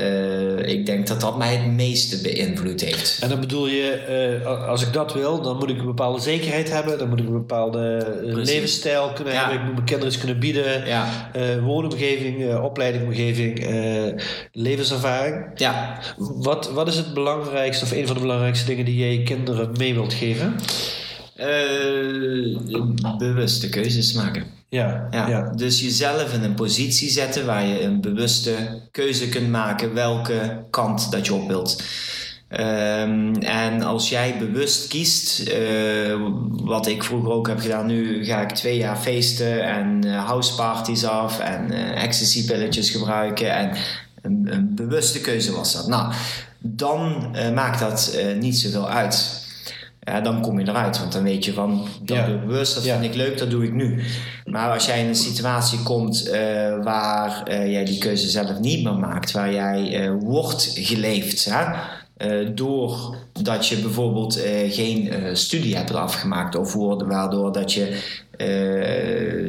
[0.00, 3.18] eh, ik denk dat dat mij het meeste beïnvloed heeft.
[3.22, 6.70] En dan bedoel je, eh, als ik dat wil, dan moet ik een bepaalde zekerheid
[6.70, 6.98] hebben.
[6.98, 8.52] Dan moet ik een bepaalde eh, Precies.
[8.54, 9.38] levensstijl kunnen Ja.
[9.40, 9.58] hebben.
[9.58, 10.86] Ik moet mijn kinderen iets kunnen bieden.
[10.86, 11.30] Ja.
[11.32, 13.66] Eh, woonomgeving, opleidingomgeving,
[14.52, 15.46] levenservaring.
[15.54, 19.22] Ja, Wat, wat is het belangrijkste of een van de belangrijkste dingen die jij je
[19.22, 20.54] kinderen mee wilt geven?
[23.18, 24.44] bewuste keuzes maken.
[24.70, 25.28] Ja, Ja.
[25.28, 25.50] ja.
[25.54, 28.54] Dus jezelf in een positie zetten waar je een bewuste
[28.90, 31.82] keuze kunt maken welke kant dat je op wilt.
[32.48, 36.16] Ehm, en als jij bewust kiest, eh,
[36.50, 41.04] wat ik vroeger ook heb gedaan, nu ga ik twee jaar feesten en eh, houseparties
[41.04, 43.52] af en eh ecstasy-pilletjes gebruiken.
[43.54, 43.70] En
[44.22, 45.86] een, een bewuste keuze was dat.
[45.88, 46.12] Nou,
[46.58, 49.39] dan maakt dat niet zoveel uit.
[50.00, 52.26] Ja, dan kom je eruit, want dan weet je van dat Ja.
[52.38, 52.92] bewust, dat Ja.
[52.98, 54.02] vind ik leuk, dat doe ik nu.
[54.44, 58.84] Maar als jij in een situatie komt eh, waar eh, jij die keuze zelf niet
[58.84, 61.64] meer maakt, waar jij eh, wordt geleefd, hè?
[62.54, 66.74] doordat je bijvoorbeeld geen studie hebt afgemaakt, of
[67.06, 67.98] waardoor dat je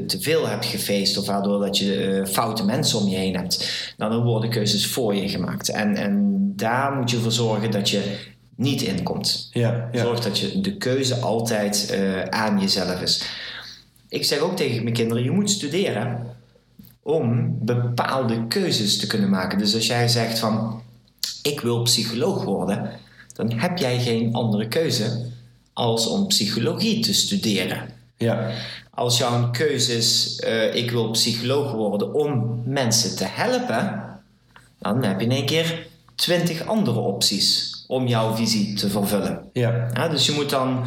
[0.07, 4.23] te veel hebt gefeest, of waardoor dat je foute mensen om je heen hebt, dan
[4.23, 5.69] worden keuzes voor je gemaakt.
[5.69, 8.01] En, en daar moet je voor zorgen dat je
[8.61, 9.49] niet inkomt.
[9.53, 10.03] ja, ja.
[10.03, 13.23] Zorg dat je de keuze altijd eh, aan jezelf is.
[14.09, 16.35] Ik zeg ook tegen mijn kinderen: je moet studeren
[17.03, 19.57] om bepaalde keuzes te kunnen maken.
[19.57, 20.81] Dus als jij zegt van
[21.43, 22.89] ik wil psycholoog worden,
[23.33, 25.29] dan heb jij geen andere keuze
[25.73, 27.89] als om psychologie te studeren.
[28.17, 28.51] ja.
[28.93, 34.03] Als jouw keuze is eh, ik wil psycholoog worden om mensen te helpen,
[34.79, 39.49] dan heb je in één keer twintig andere opties om jouw visie te vervullen.
[39.53, 39.87] ja.
[39.93, 40.85] Ja, dus je moet dan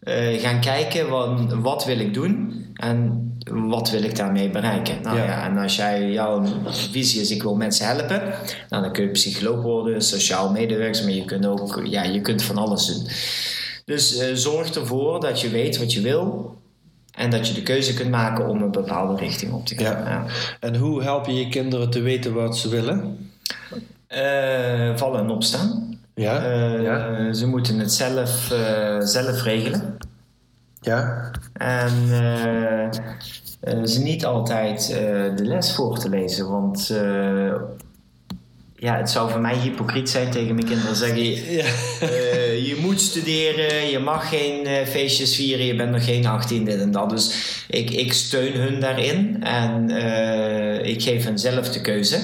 [0.00, 5.02] eh, gaan kijken wat, wat wil ik doen en wat wil ik daarmee bereiken.
[5.02, 5.24] Nou, Ja.
[5.24, 5.44] ja.
[5.44, 6.44] en als jij jouw
[6.90, 8.22] visie is ik wil mensen helpen,
[8.68, 12.42] nou, dan kun je psycholoog worden, sociaal medewerker, maar je kunt ook ja, je kunt
[12.42, 13.06] van alles doen.
[13.84, 16.56] Dus eh, zorg ervoor dat je weet wat je wil
[17.14, 20.04] en dat je de keuze kunt maken om een bepaalde richting op te gaan.
[20.04, 20.24] Ja.
[20.60, 23.30] En hoe help je je kinderen te weten wat ze willen?
[24.06, 25.91] Eh, vallen en opstaan.
[26.14, 27.32] Ja, Eh, ja.
[27.32, 29.96] Ze moeten het zelf, eh, zelf regelen.
[30.80, 31.30] ja.
[31.52, 31.92] En
[33.60, 34.86] eh, ze niet altijd
[35.36, 36.50] de les voor te lezen.
[36.50, 36.92] Want
[38.76, 41.24] ja, het zou voor mij hypocriet zijn tegen mijn kinderen zeggen...
[41.52, 41.64] Ja.
[42.00, 46.80] eh, je moet studeren, je mag geen feestjes vieren, je bent nog geen 18, dit
[46.80, 47.10] en dat.
[47.10, 47.34] Dus
[47.68, 49.90] ik, ik steun hun daarin en
[50.86, 52.20] ik geef hen zelf de keuze.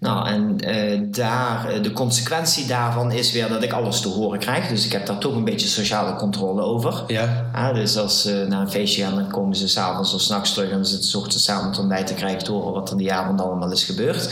[0.00, 4.38] Nou, en eh, daar, eh, de consequentie daarvan is weer dat ik alles te horen
[4.38, 4.68] krijg.
[4.68, 7.04] Dus ik heb daar toch een beetje sociale controle over.
[7.06, 7.72] Ja.
[7.72, 10.76] Dus als ze naar een feestje gaan, dan komen ze s'avonds of s'nachts terug en
[10.76, 13.40] dan zitten ze ochtends samen het ontbijt te krijgen te horen wat er die avond
[13.40, 14.30] allemaal is gebeurd.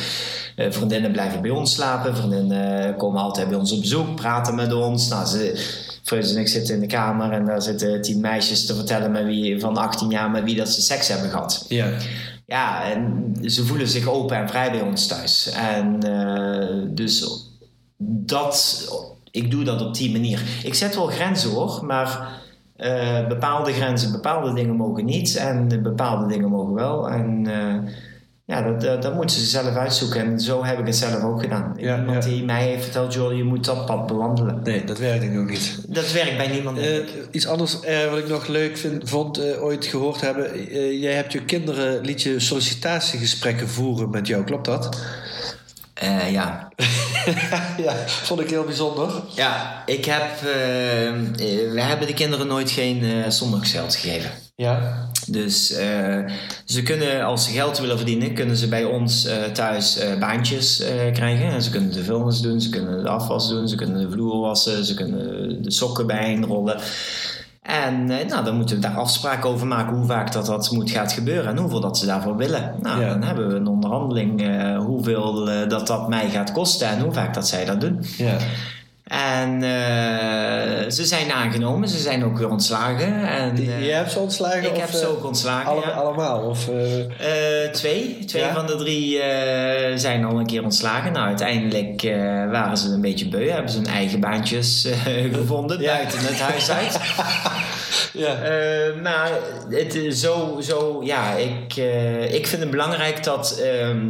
[0.57, 4.73] Eh, vriendinnen blijven bij ons slapen, vriendinnen komen altijd bij ons op bezoek, praten met
[4.73, 5.09] ons.
[5.09, 8.75] Nou, ze, Freus en ik zitten in de kamer en daar zitten tien meisjes te
[8.75, 11.65] vertellen met wie, van 18 jaar met wie dat ze seks hebben gehad.
[11.69, 11.89] Ja.
[12.47, 15.51] Ja, en ze voelen zich open en vrij bij ons thuis.
[15.51, 17.47] En eh, dus
[17.99, 18.87] dat,
[19.31, 20.43] ik doe dat op die manier.
[20.63, 22.41] Ik zet wel grenzen hoor, maar
[22.77, 27.11] eh, bepaalde grenzen, bepaalde dingen mogen niet en bepaalde dingen mogen wel.
[27.11, 27.93] En eh,
[28.47, 30.21] ja, dat, dat, dat moeten ze zelf uitzoeken.
[30.21, 31.75] En zo heb ik het zelf ook gedaan.
[31.77, 32.31] Ja, Iemand ja.
[32.31, 34.61] die mij heeft verteld, joh, je moet dat pad bewandelen.
[34.63, 35.79] Nee, dat werkt ik ook niet.
[35.89, 36.79] Dat werkt bij niemand.
[36.79, 36.97] Eh,
[37.31, 40.53] iets anders eh, wat ik nog leuk vind, vond eh, ooit gehoord hebben.
[40.53, 44.97] Eh, jij hebt je kinderen, liet je sollicitatiegesprekken voeren met jou, klopt dat?
[45.97, 46.69] Eh, ja,
[47.87, 49.11] ja, vond ik heel bijzonder.
[49.35, 51.15] Ja, ik heb, eh, eh,
[51.73, 54.31] we hebben de kinderen nooit geen eh zondagsgeld gegeven.
[54.57, 55.09] Ja.
[55.29, 56.19] Dus eh,
[56.65, 60.83] ze kunnen, als ze geld willen verdienen, kunnen ze bij ons eh, thuis eh, baantjes
[61.13, 61.51] krijgen.
[61.51, 64.41] En ze kunnen de vuilnis doen, ze kunnen de afwas doen, ze kunnen de vloer
[64.41, 66.81] wassen, ze kunnen de sokken bijeenrollen.
[67.63, 71.13] En nou, dan moeten we daar afspraken over maken hoe vaak dat, dat moet gaat
[71.13, 72.75] gebeuren en hoeveel dat ze daarvoor willen.
[72.83, 73.09] Nou, Ja.
[73.09, 74.43] dan hebben we een onderhandeling
[74.77, 78.05] hoeveel dat dat mij gaat kosten en hoe vaak dat zij dat doen.
[78.17, 78.37] Ja.
[79.11, 83.29] En eh, ze zijn aangenomen, ze zijn ook weer ontslagen.
[83.29, 84.63] En, eh, Jij hebt ze ontslagen?
[84.65, 85.71] ik of, heb ze eh, ook ontslagen.
[85.71, 85.91] alle- ja.
[85.91, 86.41] Allemaal?
[86.41, 88.25] Of, eh, Eh, twee.
[88.27, 88.55] Twee Ja?
[88.55, 91.13] van de drie eh, zijn al een keer ontslagen.
[91.13, 92.15] Nou, uiteindelijk eh,
[92.51, 93.49] waren ze een beetje beu.
[93.51, 95.95] Hebben ze hun eigen baantjes eh, gevonden Ja.
[95.95, 96.99] buiten het huis uit.
[98.25, 98.35] ja.
[98.43, 99.31] Eh, maar
[99.71, 104.07] het zo, zo, ja, ik, eh, ik vind het belangrijk dat ehm,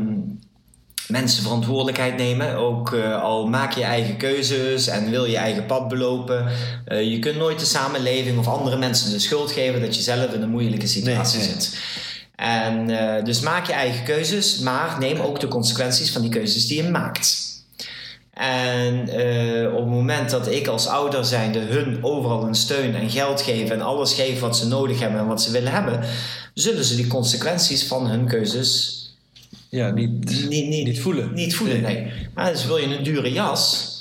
[1.09, 2.57] mensen verantwoordelijkheid nemen.
[2.57, 6.47] Ook uh, al maak je eigen keuzes en wil je eigen pad belopen.
[6.89, 10.33] Uh, je kunt nooit de samenleving of andere mensen de schuld geven dat je zelf
[10.33, 11.61] in een moeilijke situatie nee, nee.
[11.61, 11.79] zit.
[12.37, 16.67] En uh, dus maak je eigen keuzes, maar neem ook de consequenties van die keuzes
[16.67, 17.45] die je maakt.
[18.33, 19.01] En
[19.73, 23.71] op het moment dat ik als ouder zijnde hun overal een steun en geld geef
[23.71, 26.01] en alles geef wat ze nodig hebben en wat ze willen hebben,
[26.55, 29.06] zullen ze die consequenties van hun keuzes
[29.77, 31.35] ja, niet, niet, niet, niet voelen.
[31.35, 32.07] Niet voelen, nee.
[32.35, 33.95] Maar dus wil je een dure jas.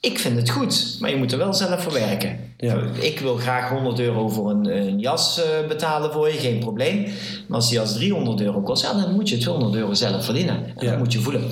[0.00, 2.38] Ik vind het goed, maar je moet er wel zelf voor werken.
[2.56, 2.82] Ja.
[3.00, 7.02] Ik wil graag 100 euro voor een, een jas uh, betalen voor je, geen probleem.
[7.46, 10.54] Maar als die jas 300 euro kost, ja, dan moet je 200 euro zelf verdienen.
[10.54, 10.90] En ja.
[10.90, 11.42] dat moet je voelen.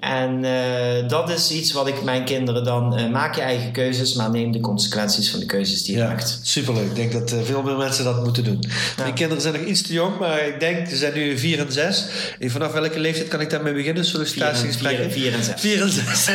[0.00, 2.98] En uh, dat is iets wat ik mijn kinderen dan...
[2.98, 6.08] Uh, maak je eigen keuzes, maar neem de consequenties van de keuzes die je ja,
[6.08, 6.40] maakt.
[6.42, 6.84] Superleuk.
[6.84, 8.58] Ik denk dat uh, veel meer mensen dat moeten doen.
[8.60, 9.02] Ja.
[9.02, 10.88] Mijn kinderen zijn nog iets te jong, maar ik denk...
[10.88, 12.04] Ze zijn nu 4 en 6.
[12.38, 14.04] En vanaf welke leeftijd kan ik daarmee beginnen?
[14.04, 15.12] Sollicitatiegesprekken?
[15.12, 15.60] 4 en 6.
[15.60, 16.26] 4 en 6.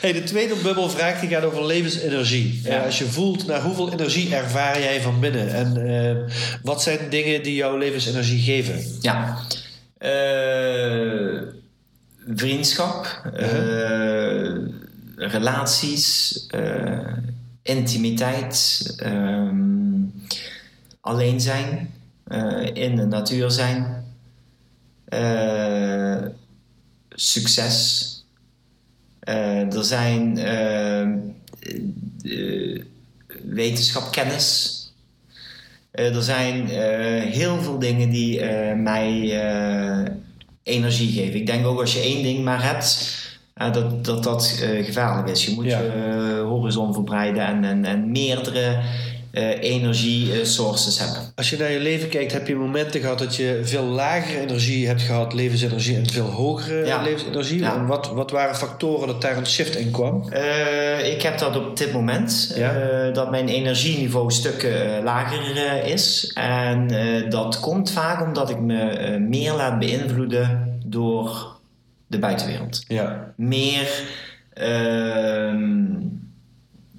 [0.00, 2.60] hey, de tweede bubbel vraag die gaat over levensenergie.
[2.64, 2.84] Ja.
[2.84, 5.54] als je voelt, naar hoeveel energie ervaar jij van binnen?
[5.54, 6.26] En
[6.62, 8.84] wat zijn dingen die jouw levensenergie geven?
[9.00, 9.38] Ja.
[10.02, 11.42] Uh,
[12.26, 14.56] vriendschap, uh,
[15.16, 17.16] relaties, uh,
[17.62, 20.12] intimiteit, um,
[21.00, 21.94] alleen zijn,
[22.72, 24.04] in de natuur zijn,
[27.08, 28.08] succes.
[29.20, 30.34] er zijn
[33.44, 34.81] wetenschap, kennis.
[35.94, 39.40] Uh, er zijn uh, heel veel dingen die uh, mij
[40.62, 41.40] energie geven.
[41.40, 43.20] Ik denk ook als je één ding maar hebt,
[43.54, 45.44] dat dat, dat gevaarlijk is.
[45.44, 45.80] Je moet ja.
[45.80, 48.80] je horizon verbreiden en, en, en meerdere
[49.32, 51.32] uh, energie-sources hebben.
[51.34, 54.86] Als je naar je leven kijkt, heb je momenten gehad dat je veel lagere energie
[54.86, 57.02] hebt gehad, levensenergie, en veel hogere ja.
[57.02, 57.60] levensenergie?
[57.60, 57.74] Ja.
[57.74, 60.24] En wat, wat waren factoren dat daar een shift in kwam?
[60.32, 63.06] Uh, ik heb dat op dit moment, ja?
[63.06, 66.30] uh, dat mijn energieniveau stukken lager is.
[66.34, 66.88] En
[67.28, 71.56] dat komt vaak omdat ik me meer laat beïnvloeden door
[72.06, 72.84] de buitenwereld.
[72.88, 73.32] Ja.
[73.36, 73.88] Meer.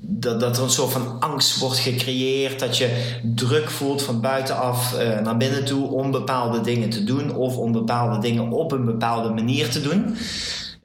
[0.05, 4.99] Dat, dat er een soort van angst wordt gecreëerd, dat je druk voelt van buitenaf
[4.99, 8.85] uh, naar binnen toe om bepaalde dingen te doen of om bepaalde dingen op een
[8.85, 10.05] bepaalde manier te doen.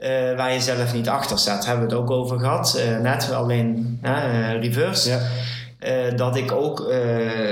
[0.01, 1.59] Uh, waar je zelf niet achter staat.
[1.59, 2.83] Daar hebben we het ook over gehad.
[2.89, 3.99] Uh, net alleen
[4.61, 5.19] reverse.
[5.81, 6.11] Ja.
[6.11, 6.87] dat ik ook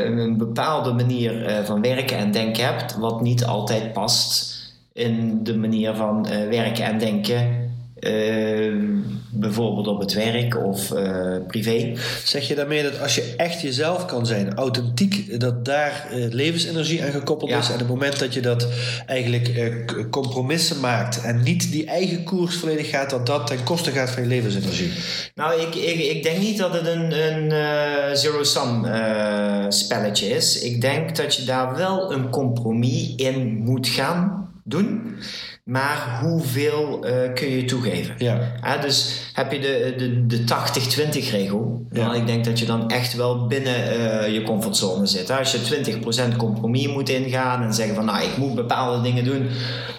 [0.06, 4.54] een bepaalde manier van werken en denken heb, wat niet altijd past
[4.92, 7.65] in de manier van werken en denken
[7.96, 8.84] Ehm,
[9.30, 11.92] bijvoorbeeld op het werk of uh, privé.
[12.24, 17.02] Zeg je daarmee dat als je echt jezelf kan zijn, authentiek, dat daar uh, levensenergie
[17.02, 17.66] aan gekoppeld is?
[17.68, 18.68] En op het moment dat je dat
[19.06, 23.90] eigenlijk uh, compromissen maakt en niet die eigen koers volledig gaat, dat dat ten koste
[23.90, 24.92] gaat van je levensenergie?
[25.34, 28.86] Nou, ik, ik, ik denk niet dat het een, een zero-sum
[29.68, 30.60] spelletje is.
[30.62, 35.16] Ik denk dat je daar wel een compromis in moet gaan doen
[35.66, 38.14] maar hoeveel uh, kun je toegeven?
[38.18, 38.78] Ja.
[38.80, 40.44] dus heb je de, de, de
[41.26, 42.14] 80-20 regel, ja.
[42.14, 45.30] ik denk dat je dan echt wel binnen uh, je comfortzone zit.
[45.30, 46.00] Als je
[46.32, 49.48] 20% compromis moet ingaan en zeggen van nou ik moet bepaalde dingen doen,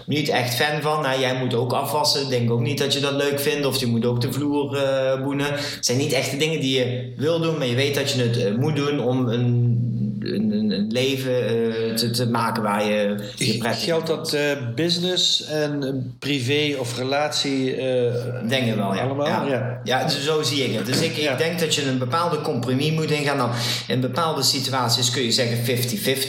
[0.06, 1.02] niet echt fan van.
[1.02, 3.76] Nou, jij moet ook afwassen, ik denk ook niet dat je dat leuk vindt of
[3.80, 5.52] je moet ook de vloer uh, boenen.
[5.52, 8.22] Het zijn niet echt de dingen die je wil doen, maar je weet dat je
[8.22, 9.78] het moet doen om een,
[10.20, 10.52] een
[10.88, 14.40] leven uh, te, te, maken waar je je prettig Geldt dat uh,
[14.74, 17.76] business en privé of relatie?
[17.76, 18.12] Uh,
[18.48, 19.02] denk ik wel, ja.
[19.02, 19.26] Allemaal?
[19.26, 19.80] Ja, ja.
[19.84, 20.86] ja dus zo zie ik het.
[20.86, 21.32] Dus ik, ja.
[21.32, 23.36] ik denk dat je een bepaalde compromis moet ingaan.
[23.36, 23.50] Nou,
[23.86, 25.76] in bepaalde situaties kun je zeggen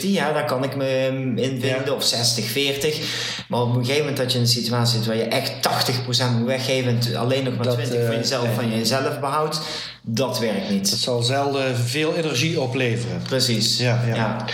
[0.00, 1.06] Ja, daar kan ik me
[1.36, 1.94] in vinden.
[1.94, 3.04] Of 60-40.
[3.48, 6.36] Maar op een gegeven moment dat je in een situatie zit waar je echt 80%
[6.38, 9.60] moet weggeven en alleen nog maar dat, 20 van jezelf, van jezelf behoudt
[10.02, 10.90] dat werkt niet.
[10.90, 13.22] Dat zal zelden veel energie opleveren.
[13.22, 13.78] Precies.
[13.78, 14.14] Ja, ja.
[14.14, 14.44] ja.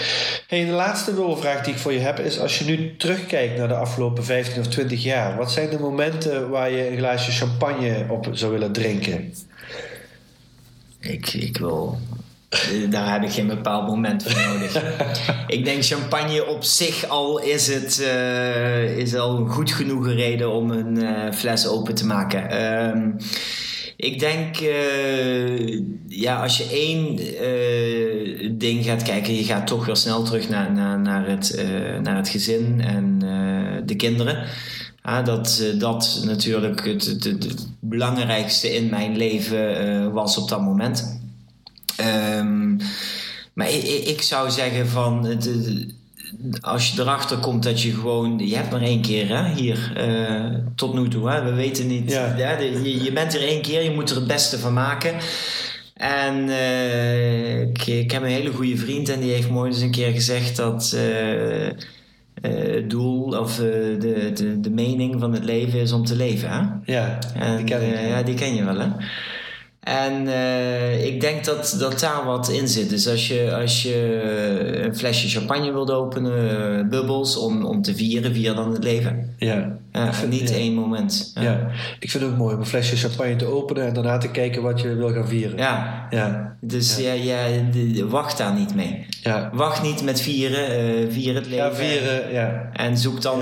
[0.47, 3.69] Hey, de laatste vraag die ik voor je heb is: als je nu terugkijkt naar
[3.69, 8.07] de afgelopen 15 of 20 jaar, wat zijn de momenten waar je een glaasje champagne
[8.09, 9.35] op zou willen drinken?
[11.01, 11.99] Ik, ik wil.
[12.91, 14.83] Daar heb ik geen bepaald moment voor nodig.
[15.57, 20.51] ik denk champagne op zich al is het uh, is al een goed genoeg reden
[20.51, 22.53] om een uh, fles open te maken.
[22.53, 23.25] Uh,
[23.97, 29.97] ik denk, uh, ja, als je één uh, ding gaat kijken, je gaat toch weer
[29.97, 33.19] snel terug naar, naar, naar, het, uh, naar het gezin en
[33.87, 34.47] de kinderen.
[35.25, 41.21] Dat dat natuurlijk het, het, belangrijkste in mijn leven was op dat moment.
[42.01, 42.79] Um,
[43.53, 45.25] maar ik, ik, zou zeggen van.
[45.25, 45.51] Het,
[46.61, 50.59] als je erachter komt dat je gewoon, je hebt maar één keer hè, hier uh,
[50.75, 51.31] tot nu toe.
[51.31, 52.57] Hè, we weten niet, ja.
[52.57, 55.15] de, je, je, bent er één keer, je moet er het beste van maken.
[55.95, 59.91] En uh, ik, ik, heb een hele goede vriend en die heeft mooi eens een
[59.91, 60.97] keer gezegd dat
[62.41, 66.51] het doel of de, de, de mening van het leven is om te leven.
[66.51, 66.93] Hè?
[66.93, 68.89] Ja, en, die ken, ja, die ken je wel hè.
[69.87, 72.91] En uh, ik denk dat, dat daar wat in zit.
[72.91, 74.21] Dus als je, als je
[74.85, 79.35] een flesje champagne wilt openen, uh, bubbels, om, om te vieren, vier dan het leven.
[79.39, 79.79] Ja.
[79.97, 81.33] Ja niet één moment.
[81.35, 81.71] Ja.
[82.01, 84.63] ik vind het ook mooi om een flesje champagne te openen en daarna te kijken
[84.63, 85.57] wat je wil gaan vieren.
[85.57, 86.07] Ja.
[86.11, 86.57] ja.
[86.61, 87.13] Dus ja.
[87.13, 87.47] Ja,
[88.09, 89.07] wacht daar niet mee.
[89.23, 89.51] Ja.
[89.53, 91.65] Wacht niet met vieren, uh, vier het leven.
[91.65, 92.69] Ja, vieren, ja.
[92.73, 93.39] En zoek dan...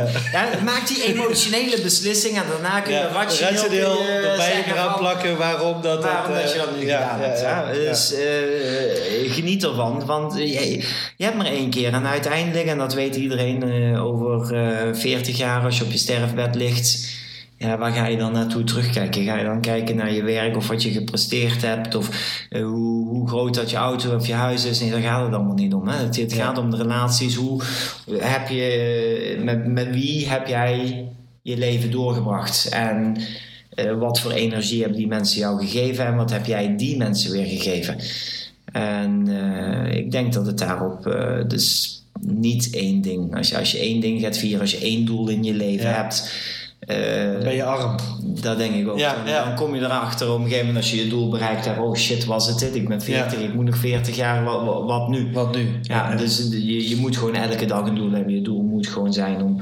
[0.64, 3.52] Maak die emotionele beslissing en daarna kun je rationeel...
[3.52, 6.02] Rationeel erbij eraan plakken waarom dat...
[6.02, 7.40] Waarom dat je dat nu ja, gedaan hebt.
[7.40, 10.78] Ja, dus uh, geniet ervan, want je,
[11.16, 11.92] je, hebt maar één keer.
[11.92, 15.98] En uiteindelijk, en dat weet iedereen uh, over uh, 40 jaar als je op je
[15.98, 17.12] sterfbed ligt...
[17.57, 19.24] Ja, waar ga je dan naartoe terugkijken?
[19.24, 22.09] Ga je dan kijken naar je werk of wat je gepresteerd hebt of
[22.51, 24.80] hoe, hoe, groot dat je auto of je huis is?
[24.80, 25.88] Nee, daar gaat het allemaal niet om.
[25.88, 25.97] Hè?
[25.97, 27.34] Het, het gaat om de relaties.
[27.34, 27.62] Hoe
[28.11, 31.05] heb je, met, met wie heb jij
[31.42, 32.68] je leven doorgebracht?
[32.68, 33.16] En
[33.74, 37.32] uh, wat voor energie hebben die mensen jou gegeven en wat heb jij die mensen
[37.32, 37.97] weer gegeven?
[38.72, 41.03] En uh, ik denk dat het daarop
[41.49, 43.36] dus niet één ding.
[43.36, 45.88] Als je, als je één ding gaat vieren, als je één doel in je leven
[45.88, 45.94] ja.
[45.94, 46.32] hebt.
[47.42, 47.96] ben je arm.
[48.40, 48.98] Dat denk ik ook.
[48.98, 49.44] Ja, dan, ja.
[49.44, 51.78] dan, kom je erachter op een gegeven moment als je je doel bereikt hebt.
[51.78, 52.74] Oh shit, was het dit?
[52.74, 54.44] Ik ben 40, ik moet nog 40 jaar.
[54.44, 55.32] Wat, wat, wat nu?
[55.32, 55.68] Wat nu?
[55.82, 58.34] Ja, dus je, je moet gewoon elke dag een doel hebben.
[58.34, 59.60] Je doel moet gewoon zijn om,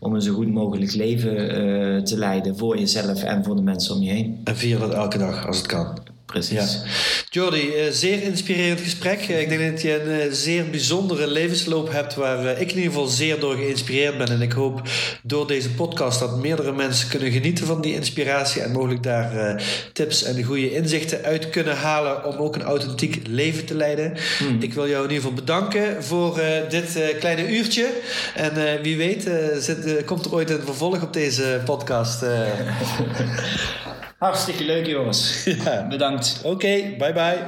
[0.00, 2.58] om een zo goed mogelijk leven uh, te leiden.
[2.58, 4.40] Voor jezelf en voor de mensen om je heen.
[4.44, 5.98] En vier dat elke dag als het kan.
[6.34, 6.72] Precies.
[6.72, 6.90] Ja.
[7.30, 9.28] Jordi, uh, zeer inspirerend gesprek.
[9.28, 12.92] Uh, ik denk dat je een uh, zeer bijzondere levensloop hebt waar ik in ieder
[12.92, 14.28] geval zeer door geïnspireerd ben.
[14.28, 14.82] En ik hoop
[15.22, 19.62] door deze podcast dat meerdere mensen kunnen genieten van die inspiratie en mogelijk daar
[19.92, 24.16] tips en goede inzichten uit kunnen halen om ook een authentiek leven te leiden.
[24.38, 24.62] Hmm.
[24.62, 27.88] Ik wil jou in ieder geval bedanken voor dit kleine uurtje.
[28.34, 32.22] En wie weet zit, komt er ooit een vervolg op deze podcast.
[34.24, 35.44] Hartstikke leuk, jongens.
[35.64, 35.86] Ja.
[35.88, 36.40] Bedankt.
[36.42, 37.38] Oké, okay, bye bye.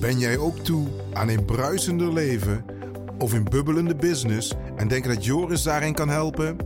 [0.00, 2.64] Ben jij ook toe aan een bruisender leven
[3.18, 6.56] of een bubbelende business en denk dat Joris daarin kan helpen?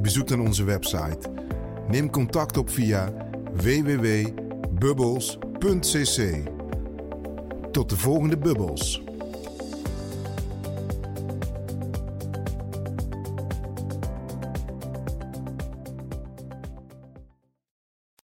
[0.00, 1.18] Bezoek dan onze website.
[1.88, 3.12] Neem contact op via
[3.52, 6.48] www.bubbles.cc.
[7.72, 9.02] Tot de volgende bubbels.